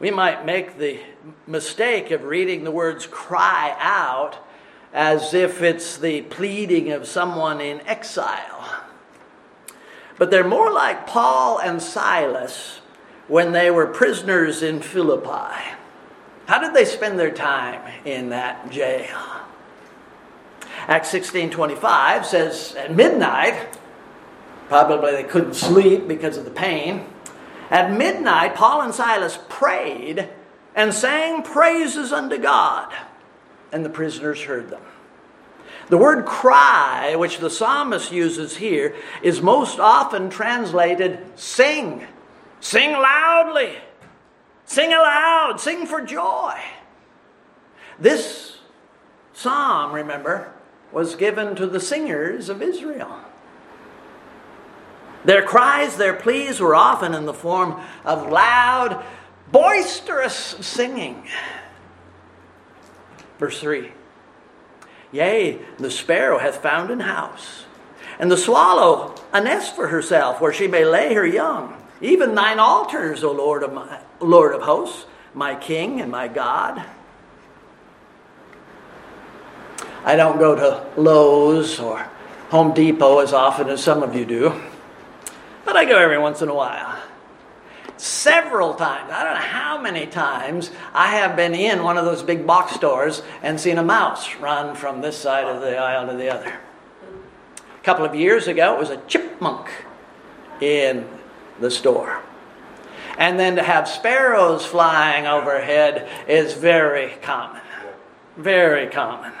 We 0.00 0.10
might 0.10 0.44
make 0.44 0.78
the 0.78 1.00
mistake 1.46 2.10
of 2.10 2.24
reading 2.24 2.64
the 2.64 2.70
words 2.70 3.06
cry 3.06 3.76
out 3.78 4.38
as 4.92 5.34
if 5.34 5.62
it's 5.62 5.96
the 5.96 6.22
pleading 6.22 6.92
of 6.92 7.06
someone 7.06 7.60
in 7.60 7.80
exile. 7.86 8.84
But 10.18 10.30
they're 10.30 10.46
more 10.46 10.70
like 10.70 11.06
Paul 11.06 11.58
and 11.58 11.82
Silas 11.82 12.80
when 13.26 13.52
they 13.52 13.70
were 13.70 13.86
prisoners 13.86 14.62
in 14.62 14.80
Philippi. 14.80 15.74
How 16.46 16.58
did 16.58 16.74
they 16.74 16.84
spend 16.84 17.18
their 17.18 17.30
time 17.30 17.80
in 18.04 18.28
that 18.28 18.70
jail? 18.70 19.18
Acts 20.86 21.08
16:25 21.08 22.26
says 22.26 22.74
at 22.76 22.94
midnight, 22.94 23.78
probably 24.68 25.12
they 25.12 25.24
couldn't 25.24 25.54
sleep 25.54 26.08
because 26.08 26.36
of 26.36 26.44
the 26.44 26.50
pain. 26.50 27.06
At 27.70 27.92
midnight, 27.92 28.54
Paul 28.54 28.82
and 28.82 28.94
Silas 28.94 29.38
prayed 29.48 30.28
and 30.74 30.92
sang 30.92 31.42
praises 31.42 32.12
unto 32.12 32.38
God, 32.38 32.92
and 33.72 33.84
the 33.84 33.90
prisoners 33.90 34.42
heard 34.42 34.70
them. 34.70 34.82
The 35.88 35.98
word 35.98 36.24
cry, 36.24 37.14
which 37.16 37.38
the 37.38 37.50
psalmist 37.50 38.10
uses 38.10 38.56
here, 38.56 38.96
is 39.22 39.42
most 39.42 39.78
often 39.78 40.30
translated 40.30 41.18
sing. 41.38 42.06
Sing 42.60 42.92
loudly. 42.92 43.76
Sing 44.64 44.92
aloud. 44.92 45.60
Sing 45.60 45.86
for 45.86 46.00
joy. 46.00 46.54
This 47.98 48.58
psalm, 49.34 49.92
remember, 49.92 50.52
was 50.90 51.16
given 51.16 51.54
to 51.56 51.66
the 51.66 51.80
singers 51.80 52.48
of 52.48 52.62
Israel. 52.62 53.20
Their 55.24 55.42
cries, 55.42 55.96
their 55.96 56.14
pleas 56.14 56.60
were 56.60 56.74
often 56.74 57.14
in 57.14 57.24
the 57.24 57.34
form 57.34 57.80
of 58.04 58.30
loud, 58.30 59.04
boisterous 59.50 60.56
singing. 60.60 61.26
Verse 63.38 63.60
3 63.60 63.92
Yea, 65.12 65.60
the 65.78 65.90
sparrow 65.90 66.38
hath 66.38 66.56
found 66.56 66.90
an 66.90 67.00
house, 67.00 67.64
and 68.18 68.30
the 68.30 68.36
swallow 68.36 69.14
a 69.32 69.40
nest 69.40 69.74
for 69.76 69.88
herself, 69.88 70.40
where 70.40 70.52
she 70.52 70.66
may 70.66 70.84
lay 70.84 71.14
her 71.14 71.26
young. 71.26 71.80
Even 72.00 72.34
thine 72.34 72.58
altars, 72.58 73.24
O 73.24 73.32
Lord 73.32 73.62
of, 73.62 73.72
my, 73.72 74.00
Lord 74.20 74.54
of 74.54 74.62
hosts, 74.62 75.06
my 75.32 75.54
King 75.54 76.00
and 76.00 76.10
my 76.10 76.28
God. 76.28 76.84
I 80.04 80.16
don't 80.16 80.38
go 80.38 80.54
to 80.54 81.00
Lowe's 81.00 81.80
or 81.80 81.98
Home 82.50 82.74
Depot 82.74 83.20
as 83.20 83.32
often 83.32 83.68
as 83.68 83.82
some 83.82 84.02
of 84.02 84.14
you 84.14 84.26
do, 84.26 84.60
but 85.64 85.76
I 85.76 85.84
go 85.84 85.98
every 85.98 86.18
once 86.18 86.42
in 86.42 86.48
a 86.48 86.54
while 86.54 86.96
several 87.96 88.74
times. 88.74 89.10
I 89.12 89.24
don't 89.24 89.34
know 89.34 89.40
how 89.40 89.80
many 89.80 90.06
times 90.06 90.70
I 90.92 91.08
have 91.16 91.36
been 91.36 91.54
in 91.54 91.82
one 91.82 91.96
of 91.96 92.04
those 92.04 92.22
big 92.22 92.46
box 92.46 92.74
stores 92.74 93.22
and 93.42 93.58
seen 93.58 93.78
a 93.78 93.82
mouse 93.82 94.34
run 94.36 94.74
from 94.74 95.00
this 95.00 95.16
side 95.16 95.46
of 95.46 95.60
the 95.60 95.76
aisle 95.76 96.08
to 96.08 96.16
the 96.16 96.32
other. 96.32 96.52
A 97.56 97.84
couple 97.84 98.04
of 98.04 98.14
years 98.14 98.46
ago, 98.46 98.74
it 98.74 98.78
was 98.78 98.90
a 98.90 98.96
chipmunk 99.06 99.70
in 100.60 101.08
the 101.60 101.70
store. 101.70 102.20
And 103.16 103.38
then 103.38 103.56
to 103.56 103.62
have 103.62 103.88
sparrows 103.88 104.66
flying 104.66 105.26
overhead 105.26 106.08
is 106.28 106.54
very 106.54 107.14
common. 107.22 107.62
Very 108.36 108.88
common. 108.88 109.32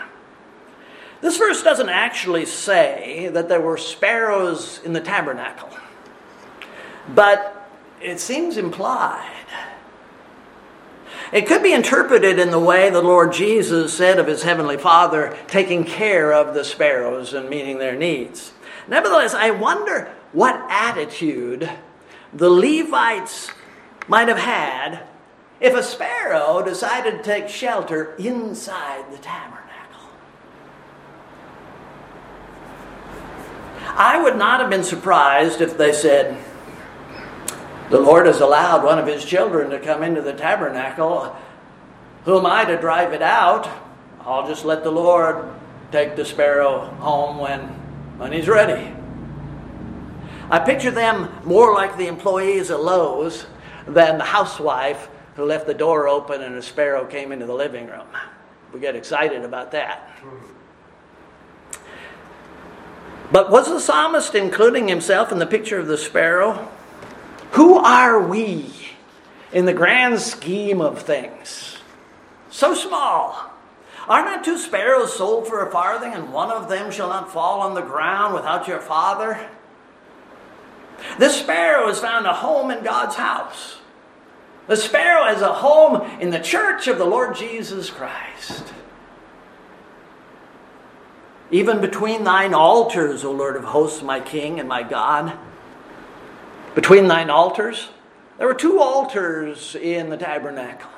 This 1.20 1.38
verse 1.38 1.62
doesn't 1.62 1.88
actually 1.88 2.46
say 2.46 3.30
that 3.32 3.48
there 3.48 3.60
were 3.60 3.78
sparrows 3.78 4.80
in 4.84 4.92
the 4.92 5.00
tabernacle. 5.00 5.70
But 7.08 7.68
it 8.00 8.20
seems 8.20 8.56
implied. 8.56 9.30
It 11.32 11.46
could 11.46 11.62
be 11.62 11.72
interpreted 11.72 12.38
in 12.38 12.50
the 12.50 12.60
way 12.60 12.90
the 12.90 13.02
Lord 13.02 13.32
Jesus 13.32 13.92
said 13.92 14.18
of 14.18 14.26
his 14.26 14.42
heavenly 14.42 14.76
Father, 14.76 15.36
taking 15.48 15.84
care 15.84 16.32
of 16.32 16.54
the 16.54 16.64
sparrows 16.64 17.32
and 17.32 17.48
meeting 17.48 17.78
their 17.78 17.96
needs. 17.96 18.52
Nevertheless, 18.86 19.34
I 19.34 19.50
wonder 19.50 20.12
what 20.32 20.64
attitude 20.68 21.68
the 22.32 22.50
Levites 22.50 23.50
might 24.06 24.28
have 24.28 24.38
had 24.38 25.06
if 25.60 25.74
a 25.74 25.82
sparrow 25.82 26.62
decided 26.62 27.18
to 27.18 27.22
take 27.22 27.48
shelter 27.48 28.14
inside 28.16 29.10
the 29.10 29.18
tabernacle. 29.18 30.10
I 33.96 34.20
would 34.22 34.36
not 34.36 34.60
have 34.60 34.70
been 34.70 34.84
surprised 34.84 35.60
if 35.60 35.78
they 35.78 35.92
said, 35.92 36.36
the 37.90 38.00
Lord 38.00 38.26
has 38.26 38.40
allowed 38.40 38.84
one 38.84 38.98
of 38.98 39.06
his 39.06 39.24
children 39.24 39.70
to 39.70 39.78
come 39.78 40.02
into 40.02 40.22
the 40.22 40.32
tabernacle. 40.32 41.36
Who 42.24 42.38
am 42.38 42.46
I 42.46 42.64
to 42.64 42.80
drive 42.80 43.12
it 43.12 43.22
out? 43.22 43.68
I'll 44.20 44.46
just 44.46 44.64
let 44.64 44.82
the 44.82 44.90
Lord 44.90 45.48
take 45.92 46.16
the 46.16 46.24
sparrow 46.24 46.80
home 46.98 47.38
when, 47.38 47.60
when 48.18 48.32
he's 48.32 48.48
ready. 48.48 48.94
I 50.50 50.58
picture 50.58 50.90
them 50.90 51.32
more 51.44 51.74
like 51.74 51.96
the 51.96 52.06
employees 52.06 52.70
at 52.70 52.82
Lowe's 52.82 53.46
than 53.86 54.18
the 54.18 54.24
housewife 54.24 55.08
who 55.36 55.44
left 55.44 55.66
the 55.66 55.74
door 55.74 56.08
open 56.08 56.42
and 56.42 56.54
a 56.56 56.62
sparrow 56.62 57.04
came 57.04 57.32
into 57.32 57.46
the 57.46 57.54
living 57.54 57.86
room. 57.86 58.06
We 58.72 58.80
get 58.80 58.96
excited 58.96 59.44
about 59.44 59.72
that. 59.72 60.10
But 63.30 63.50
was 63.50 63.68
the 63.68 63.80
psalmist 63.80 64.34
including 64.34 64.88
himself 64.88 65.32
in 65.32 65.38
the 65.38 65.46
picture 65.46 65.78
of 65.78 65.86
the 65.86 65.98
sparrow? 65.98 66.70
Who 67.54 67.78
are 67.78 68.20
we 68.20 68.66
in 69.52 69.64
the 69.64 69.72
grand 69.72 70.18
scheme 70.18 70.80
of 70.80 71.02
things? 71.02 71.78
So 72.50 72.74
small. 72.74 73.52
Are 74.08 74.24
not 74.24 74.44
two 74.44 74.58
sparrows 74.58 75.16
sold 75.16 75.46
for 75.46 75.64
a 75.64 75.70
farthing, 75.70 76.12
and 76.12 76.32
one 76.32 76.50
of 76.50 76.68
them 76.68 76.90
shall 76.90 77.08
not 77.08 77.32
fall 77.32 77.60
on 77.60 77.74
the 77.74 77.80
ground 77.80 78.34
without 78.34 78.66
your 78.66 78.80
father? 78.80 79.48
This 81.18 81.38
sparrow 81.38 81.86
has 81.86 82.00
found 82.00 82.26
a 82.26 82.32
home 82.32 82.72
in 82.72 82.82
God's 82.82 83.14
house. 83.14 83.78
The 84.66 84.76
sparrow 84.76 85.24
has 85.24 85.40
a 85.40 85.52
home 85.52 86.02
in 86.20 86.30
the 86.30 86.40
church 86.40 86.88
of 86.88 86.98
the 86.98 87.04
Lord 87.04 87.36
Jesus 87.36 87.88
Christ. 87.88 88.64
Even 91.52 91.80
between 91.80 92.24
thine 92.24 92.52
altars, 92.52 93.22
O 93.22 93.30
Lord 93.30 93.54
of 93.54 93.62
hosts, 93.62 94.02
my 94.02 94.18
King 94.18 94.58
and 94.58 94.68
my 94.68 94.82
God, 94.82 95.38
between 96.74 97.08
thine 97.08 97.30
altars. 97.30 97.88
There 98.38 98.46
were 98.46 98.54
two 98.54 98.80
altars 98.80 99.76
in 99.76 100.10
the 100.10 100.16
tabernacle. 100.16 100.90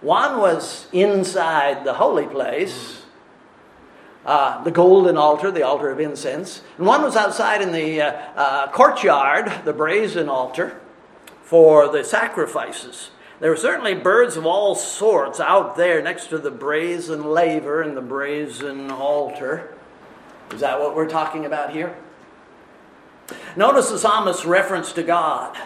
One 0.00 0.38
was 0.38 0.86
inside 0.92 1.84
the 1.84 1.94
holy 1.94 2.26
place, 2.26 3.02
uh, 4.24 4.62
the 4.62 4.70
golden 4.70 5.16
altar, 5.16 5.50
the 5.50 5.62
altar 5.62 5.90
of 5.90 6.00
incense, 6.00 6.62
and 6.78 6.86
one 6.86 7.02
was 7.02 7.16
outside 7.16 7.62
in 7.62 7.72
the 7.72 8.02
uh, 8.02 8.12
uh, 8.36 8.70
courtyard, 8.70 9.64
the 9.64 9.72
brazen 9.72 10.28
altar, 10.28 10.80
for 11.42 11.88
the 11.88 12.04
sacrifices. 12.04 13.10
There 13.40 13.50
were 13.50 13.56
certainly 13.56 13.94
birds 13.94 14.36
of 14.36 14.46
all 14.46 14.74
sorts 14.74 15.40
out 15.40 15.76
there 15.76 16.02
next 16.02 16.28
to 16.28 16.38
the 16.38 16.50
brazen 16.50 17.24
laver 17.24 17.82
and 17.82 17.96
the 17.96 18.02
brazen 18.02 18.90
altar. 18.90 19.74
Is 20.52 20.60
that 20.60 20.80
what 20.80 20.94
we're 20.94 21.08
talking 21.08 21.44
about 21.44 21.72
here? 21.72 21.96
Notice 23.56 23.90
the 23.90 23.98
psalmist's 23.98 24.44
reference 24.44 24.92
to 24.92 25.02
God. 25.02 25.56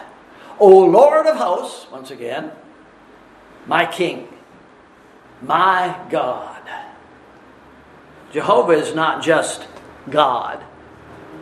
O 0.59 0.69
Lord 0.85 1.27
of 1.27 1.35
hosts, 1.35 1.91
once 1.91 2.09
again, 2.09 2.51
my 3.67 3.85
King, 3.85 4.27
my 5.41 5.99
God. 6.09 6.61
Jehovah 8.31 8.73
is 8.73 8.95
not 8.95 9.21
just 9.21 9.67
God, 10.09 10.63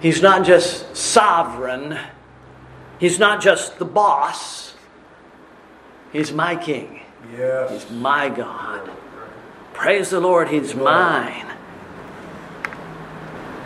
He's 0.02 0.22
not 0.22 0.46
just 0.46 0.96
sovereign, 0.96 2.00
He's 3.00 3.20
not 3.20 3.42
just 3.42 3.78
the 3.78 3.86
boss, 3.86 4.74
He's 6.12 6.32
my 6.32 6.56
King. 6.56 7.02
Yes. 7.38 7.72
He's 7.72 7.92
my 7.92 8.30
God. 8.30 8.90
Praise 9.74 10.10
the 10.10 10.20
Lord, 10.20 10.48
He's 10.48 10.74
mine. 10.74 11.46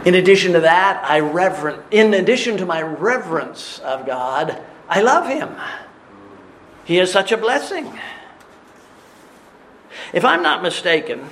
In 0.06 0.16
addition 0.16 0.54
to 0.54 0.60
that, 0.62 1.04
I 1.04 1.22
reverent, 1.22 1.82
in 1.92 2.14
addition 2.14 2.58
to 2.58 2.66
my 2.66 2.82
reverence 2.82 3.80
of 3.80 4.06
God, 4.06 4.62
I 4.90 5.02
love 5.02 5.28
Him. 5.28 5.56
He 6.84 7.00
is 7.00 7.12
such 7.12 7.32
a 7.32 7.38
blessing. 7.38 7.98
If 10.12 10.26
I'm 10.26 10.44
not 10.44 10.62
mistaken, 10.62 11.28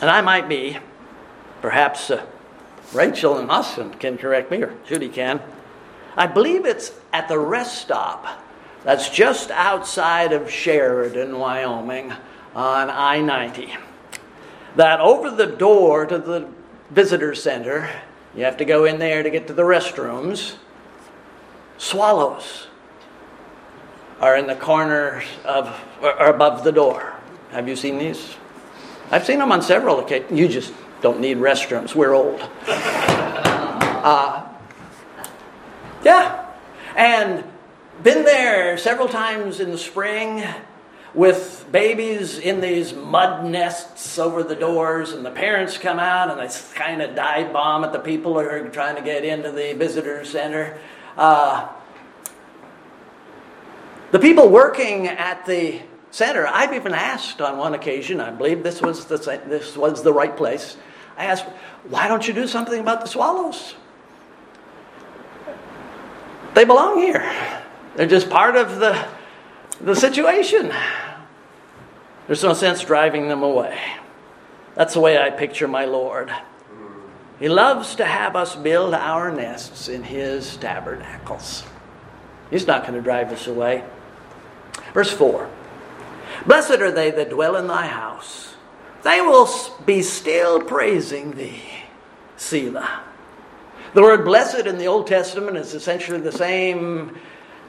and 0.00 0.10
I 0.10 0.20
might 0.20 0.48
be, 0.48 0.78
perhaps 1.62 2.10
uh, 2.10 2.26
Rachel 2.92 3.38
and 3.38 3.50
Austin 3.50 3.94
can 3.94 4.18
correct 4.18 4.50
me, 4.50 4.62
or 4.62 4.74
Judy 4.86 5.08
can. 5.08 5.40
I 6.16 6.26
believe 6.26 6.66
it's 6.66 6.92
at 7.12 7.28
the 7.28 7.38
rest 7.38 7.80
stop 7.80 8.26
that's 8.82 9.08
just 9.08 9.50
outside 9.50 10.32
of 10.32 10.50
Sheridan, 10.50 11.38
Wyoming, 11.38 12.12
on 12.54 12.90
I 12.90 13.20
90. 13.20 13.74
That 14.76 15.00
over 15.00 15.30
the 15.30 15.46
door 15.46 16.04
to 16.06 16.18
the 16.18 16.48
visitor 16.94 17.34
center, 17.34 17.90
you 18.36 18.44
have 18.44 18.56
to 18.58 18.64
go 18.64 18.84
in 18.84 18.98
there 18.98 19.22
to 19.22 19.30
get 19.30 19.48
to 19.48 19.52
the 19.52 19.62
restrooms. 19.62 20.54
Swallows 21.76 22.68
are 24.20 24.36
in 24.36 24.46
the 24.46 24.54
corners 24.54 25.24
of, 25.44 25.68
or 26.00 26.26
above 26.26 26.62
the 26.64 26.72
door. 26.72 27.14
Have 27.50 27.68
you 27.68 27.76
seen 27.76 27.98
these? 27.98 28.36
I've 29.10 29.24
seen 29.24 29.38
them 29.38 29.52
on 29.52 29.60
several 29.60 30.00
occasions. 30.00 30.38
You 30.38 30.48
just 30.48 30.72
don't 31.02 31.20
need 31.20 31.38
restrooms. 31.38 31.94
We're 31.94 32.14
old. 32.14 32.48
Uh, 34.04 34.46
yeah. 36.04 36.44
And 36.94 37.42
been 38.02 38.22
there 38.24 38.76
several 38.76 39.08
times 39.08 39.60
in 39.60 39.70
the 39.70 39.78
spring 39.78 40.44
with 41.14 41.66
babies 41.70 42.38
in 42.38 42.60
these 42.60 42.92
mud 42.92 43.44
nests 43.44 44.18
over 44.18 44.42
the 44.42 44.56
doors, 44.56 45.12
and 45.12 45.24
the 45.24 45.30
parents 45.30 45.78
come 45.78 45.98
out 45.98 46.30
and 46.30 46.40
they 46.40 46.54
kind 46.74 47.00
of 47.00 47.14
dive 47.14 47.52
bomb 47.52 47.84
at 47.84 47.92
the 47.92 48.00
people 48.00 48.32
who 48.34 48.40
are 48.40 48.68
trying 48.68 48.96
to 48.96 49.02
get 49.02 49.24
into 49.24 49.52
the 49.52 49.74
visitor 49.74 50.24
center. 50.24 50.78
Uh, 51.16 51.68
the 54.10 54.18
people 54.18 54.48
working 54.48 55.06
at 55.06 55.46
the 55.46 55.80
center, 56.10 56.46
I've 56.46 56.72
even 56.72 56.92
asked 56.92 57.40
on 57.40 57.58
one 57.58 57.74
occasion, 57.74 58.20
I 58.20 58.30
believe 58.30 58.62
this 58.62 58.82
was 58.82 59.06
the, 59.06 59.16
this 59.46 59.76
was 59.76 60.02
the 60.02 60.12
right 60.12 60.36
place. 60.36 60.76
I 61.16 61.26
asked, 61.26 61.44
why 61.88 62.08
don't 62.08 62.26
you 62.26 62.34
do 62.34 62.46
something 62.46 62.80
about 62.80 63.00
the 63.00 63.08
swallows? 63.08 63.74
They 66.54 66.64
belong 66.64 66.98
here. 66.98 67.28
They're 67.96 68.06
just 68.06 68.30
part 68.30 68.56
of 68.56 68.78
the, 68.78 69.06
the 69.80 69.94
situation. 69.94 70.72
There's 72.26 72.42
no 72.42 72.54
sense 72.54 72.82
driving 72.82 73.28
them 73.28 73.42
away. 73.42 73.78
That's 74.74 74.94
the 74.94 75.00
way 75.00 75.18
I 75.18 75.30
picture 75.30 75.68
my 75.68 75.84
Lord. 75.84 76.32
He 77.38 77.48
loves 77.48 77.96
to 77.96 78.04
have 78.04 78.36
us 78.36 78.56
build 78.56 78.94
our 78.94 79.30
nests 79.30 79.88
in 79.88 80.04
His 80.04 80.56
tabernacles. 80.56 81.64
He's 82.50 82.66
not 82.66 82.82
going 82.82 82.94
to 82.94 83.00
drive 83.00 83.32
us 83.32 83.46
away. 83.46 83.84
Verse 84.92 85.12
4 85.12 85.50
Blessed 86.46 86.80
are 86.80 86.92
they 86.92 87.10
that 87.10 87.30
dwell 87.30 87.56
in 87.56 87.66
thy 87.66 87.86
house, 87.86 88.54
they 89.02 89.20
will 89.20 89.48
be 89.84 90.02
still 90.02 90.60
praising 90.60 91.32
thee. 91.32 91.62
Selah. 92.36 93.02
The 93.94 94.02
word 94.02 94.24
blessed 94.24 94.66
in 94.66 94.78
the 94.78 94.86
Old 94.86 95.06
Testament 95.06 95.56
is 95.56 95.74
essentially 95.74 96.18
the 96.18 96.32
same 96.32 97.16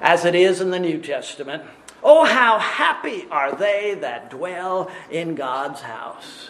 as 0.01 0.25
it 0.25 0.33
is 0.33 0.59
in 0.59 0.71
the 0.71 0.79
New 0.79 0.99
Testament. 0.99 1.63
Oh, 2.03 2.25
how 2.25 2.59
happy 2.59 3.27
are 3.31 3.55
they 3.55 3.95
that 4.01 4.29
dwell 4.29 4.91
in 5.09 5.35
God's 5.35 5.81
house. 5.81 6.49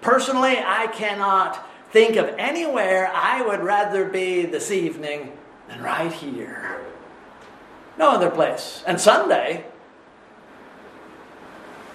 Personally, 0.00 0.58
I 0.58 0.86
cannot 0.88 1.66
think 1.90 2.16
of 2.16 2.26
anywhere 2.38 3.10
I 3.12 3.42
would 3.42 3.60
rather 3.60 4.04
be 4.04 4.46
this 4.46 4.70
evening 4.70 5.32
than 5.68 5.82
right 5.82 6.12
here. 6.12 6.80
No 7.98 8.10
other 8.10 8.30
place. 8.30 8.82
And 8.86 9.00
Sunday, 9.00 9.64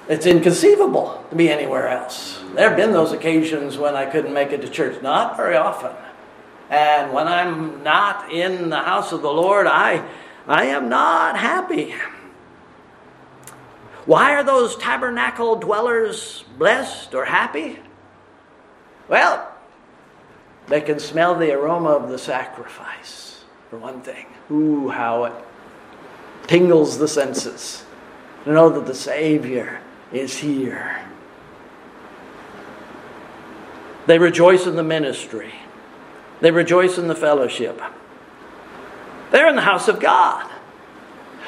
it's 0.10 0.26
inconceivable 0.26 1.26
to 1.30 1.36
be 1.36 1.50
anywhere 1.50 1.88
else. 1.88 2.42
There 2.56 2.68
have 2.68 2.78
been 2.78 2.92
those 2.92 3.12
occasions 3.12 3.78
when 3.78 3.96
I 3.96 4.06
couldn't 4.06 4.34
make 4.34 4.52
it 4.52 4.62
to 4.62 4.70
church, 4.70 5.02
not 5.02 5.38
very 5.38 5.56
often. 5.56 5.92
And 6.70 7.14
when 7.14 7.28
I'm 7.28 7.84
not 7.84 8.32
in 8.32 8.70
the 8.70 8.80
house 8.80 9.12
of 9.12 9.22
the 9.22 9.32
Lord, 9.32 9.68
I, 9.68 10.06
I 10.48 10.66
am 10.66 10.90
not 10.90 11.38
happy. 11.38 11.94
Why 14.06 14.34
are 14.34 14.44
those 14.44 14.76
tabernacle 14.78 15.56
dwellers 15.58 16.44
blessed 16.58 17.14
or 17.14 17.26
happy? 17.26 17.80
Well, 19.08 19.52
they 20.68 20.82
can 20.82 21.00
smell 21.00 21.36
the 21.36 21.52
aroma 21.52 21.90
of 21.90 22.10
the 22.10 22.18
sacrifice, 22.18 23.44
for 23.70 23.78
one 23.78 24.02
thing. 24.02 24.26
Ooh, 24.50 24.90
how 24.90 25.26
it 25.26 25.34
tingles 26.48 26.98
the 26.98 27.08
senses 27.08 27.84
to 28.44 28.52
know 28.52 28.70
that 28.70 28.86
the 28.86 28.96
Savior 28.96 29.82
is 30.12 30.38
here. 30.38 31.06
They 34.08 34.18
rejoice 34.18 34.66
in 34.66 34.76
the 34.76 34.84
ministry. 34.84 35.54
They 36.40 36.52
rejoice 36.52 36.98
in 36.98 37.08
the 37.08 37.16
fellowship. 37.16 37.80
They're 39.32 39.48
in 39.48 39.56
the 39.56 39.62
house 39.62 39.88
of 39.88 40.00
God. 40.00 40.50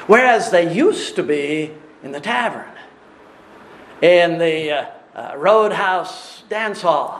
Whereas 0.05 0.51
they 0.51 0.73
used 0.73 1.15
to 1.15 1.23
be 1.23 1.71
in 2.03 2.11
the 2.11 2.19
tavern, 2.19 2.69
in 4.01 4.37
the 4.37 4.71
uh, 4.71 4.85
uh, 5.15 5.37
roadhouse 5.37 6.43
dance 6.49 6.81
hall, 6.81 7.19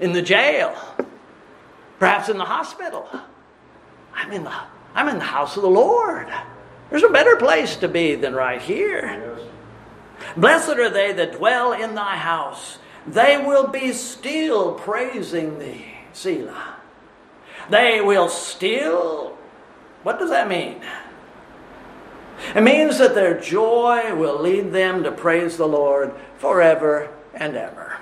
in 0.00 0.12
the 0.12 0.22
jail, 0.22 0.74
perhaps 1.98 2.28
in 2.28 2.38
the 2.38 2.44
hospital. 2.44 3.08
I'm 4.14 4.32
in 4.32 4.44
the, 4.44 4.52
I'm 4.94 5.08
in 5.08 5.18
the 5.18 5.24
house 5.24 5.56
of 5.56 5.62
the 5.62 5.70
Lord. 5.70 6.28
There's 6.90 7.02
a 7.02 7.10
better 7.10 7.36
place 7.36 7.76
to 7.76 7.88
be 7.88 8.14
than 8.14 8.34
right 8.34 8.60
here. 8.60 9.36
Yes. 9.38 9.48
Blessed 10.36 10.70
are 10.70 10.90
they 10.90 11.12
that 11.12 11.36
dwell 11.36 11.72
in 11.72 11.94
thy 11.94 12.16
house. 12.16 12.78
They 13.06 13.36
will 13.36 13.68
be 13.68 13.92
still 13.92 14.74
praising 14.74 15.58
thee. 15.58 15.84
Selah. 16.12 16.76
They 17.68 18.00
will 18.00 18.28
still. 18.28 19.36
What 20.02 20.18
does 20.18 20.30
that 20.30 20.48
mean? 20.48 20.80
It 22.54 22.62
means 22.62 22.98
that 22.98 23.14
their 23.14 23.38
joy 23.38 24.14
will 24.14 24.40
lead 24.40 24.72
them 24.72 25.02
to 25.04 25.12
praise 25.12 25.56
the 25.56 25.68
Lord 25.68 26.12
forever 26.38 27.12
and 27.34 27.56
ever. 27.56 27.98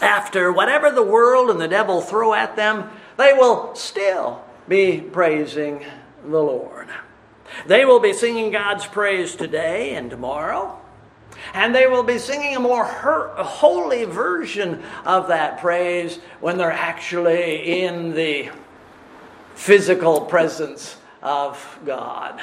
After 0.00 0.52
whatever 0.52 0.90
the 0.90 1.02
world 1.02 1.50
and 1.50 1.60
the 1.60 1.68
devil 1.68 2.00
throw 2.00 2.34
at 2.34 2.56
them, 2.56 2.90
they 3.16 3.32
will 3.32 3.74
still 3.74 4.44
be 4.68 5.00
praising 5.00 5.84
the 6.22 6.40
Lord. 6.40 6.88
They 7.66 7.84
will 7.84 8.00
be 8.00 8.12
singing 8.12 8.50
God's 8.50 8.86
praise 8.86 9.36
today 9.36 9.94
and 9.94 10.10
tomorrow. 10.10 10.80
And 11.52 11.74
they 11.74 11.86
will 11.86 12.02
be 12.02 12.18
singing 12.18 12.56
a 12.56 12.60
more 12.60 12.84
her- 12.84 13.34
holy 13.36 14.04
version 14.04 14.82
of 15.04 15.28
that 15.28 15.60
praise 15.60 16.18
when 16.40 16.56
they're 16.56 16.72
actually 16.72 17.82
in 17.82 18.14
the 18.14 18.50
physical 19.54 20.22
presence 20.22 20.96
of 21.22 21.78
God. 21.84 22.40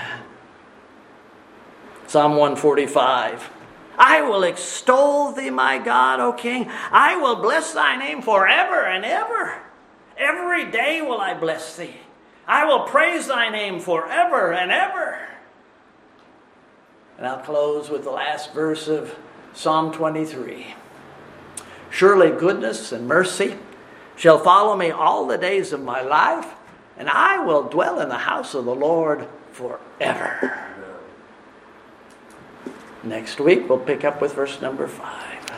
Psalm 2.12 2.36
145. 2.36 3.50
I 3.97 4.21
will 4.24 4.43
extol 4.43 5.32
thee, 5.32 5.50
my 5.50 5.78
God, 5.78 6.19
O 6.19 6.34
King. 6.34 6.69
I 6.91 7.15
will 7.15 7.38
bless 7.38 7.71
thy 7.71 7.95
name 7.95 8.21
forever 8.21 8.86
and 8.86 9.06
ever. 9.06 9.62
Every 10.17 10.69
day 10.69 11.02
will 11.02 11.21
I 11.21 11.36
bless 11.36 11.78
thee. 11.78 11.95
I 12.45 12.65
will 12.65 12.82
praise 12.82 13.28
thy 13.28 13.47
name 13.47 13.80
forever 13.80 14.52
and 14.52 14.74
ever. 14.74 15.19
And 17.17 17.26
I'll 17.26 17.38
close 17.38 17.89
with 17.89 18.04
the 18.04 18.12
last 18.12 18.54
verse 18.54 18.89
of 18.89 19.17
Psalm 19.54 19.93
23. 19.93 20.76
Surely 21.89 22.32
goodness 22.32 22.91
and 22.91 23.08
mercy 23.08 23.56
shall 24.17 24.38
follow 24.38 24.76
me 24.76 24.91
all 24.91 25.28
the 25.28 25.38
days 25.38 25.71
of 25.71 25.82
my 25.82 26.02
life, 26.02 26.56
and 26.97 27.08
I 27.08 27.39
will 27.45 27.69
dwell 27.69 28.02
in 28.02 28.10
the 28.10 28.17
house 28.17 28.54
of 28.54 28.65
the 28.65 28.76
Lord 28.76 29.30
forever. 29.54 30.71
Next 33.04 33.40
week, 33.40 33.68
we'll 33.68 33.80
pick 33.80 34.04
up 34.04 34.22
with 34.22 34.34
verse 34.34 34.62
number 34.62 34.88
5. 34.88 35.31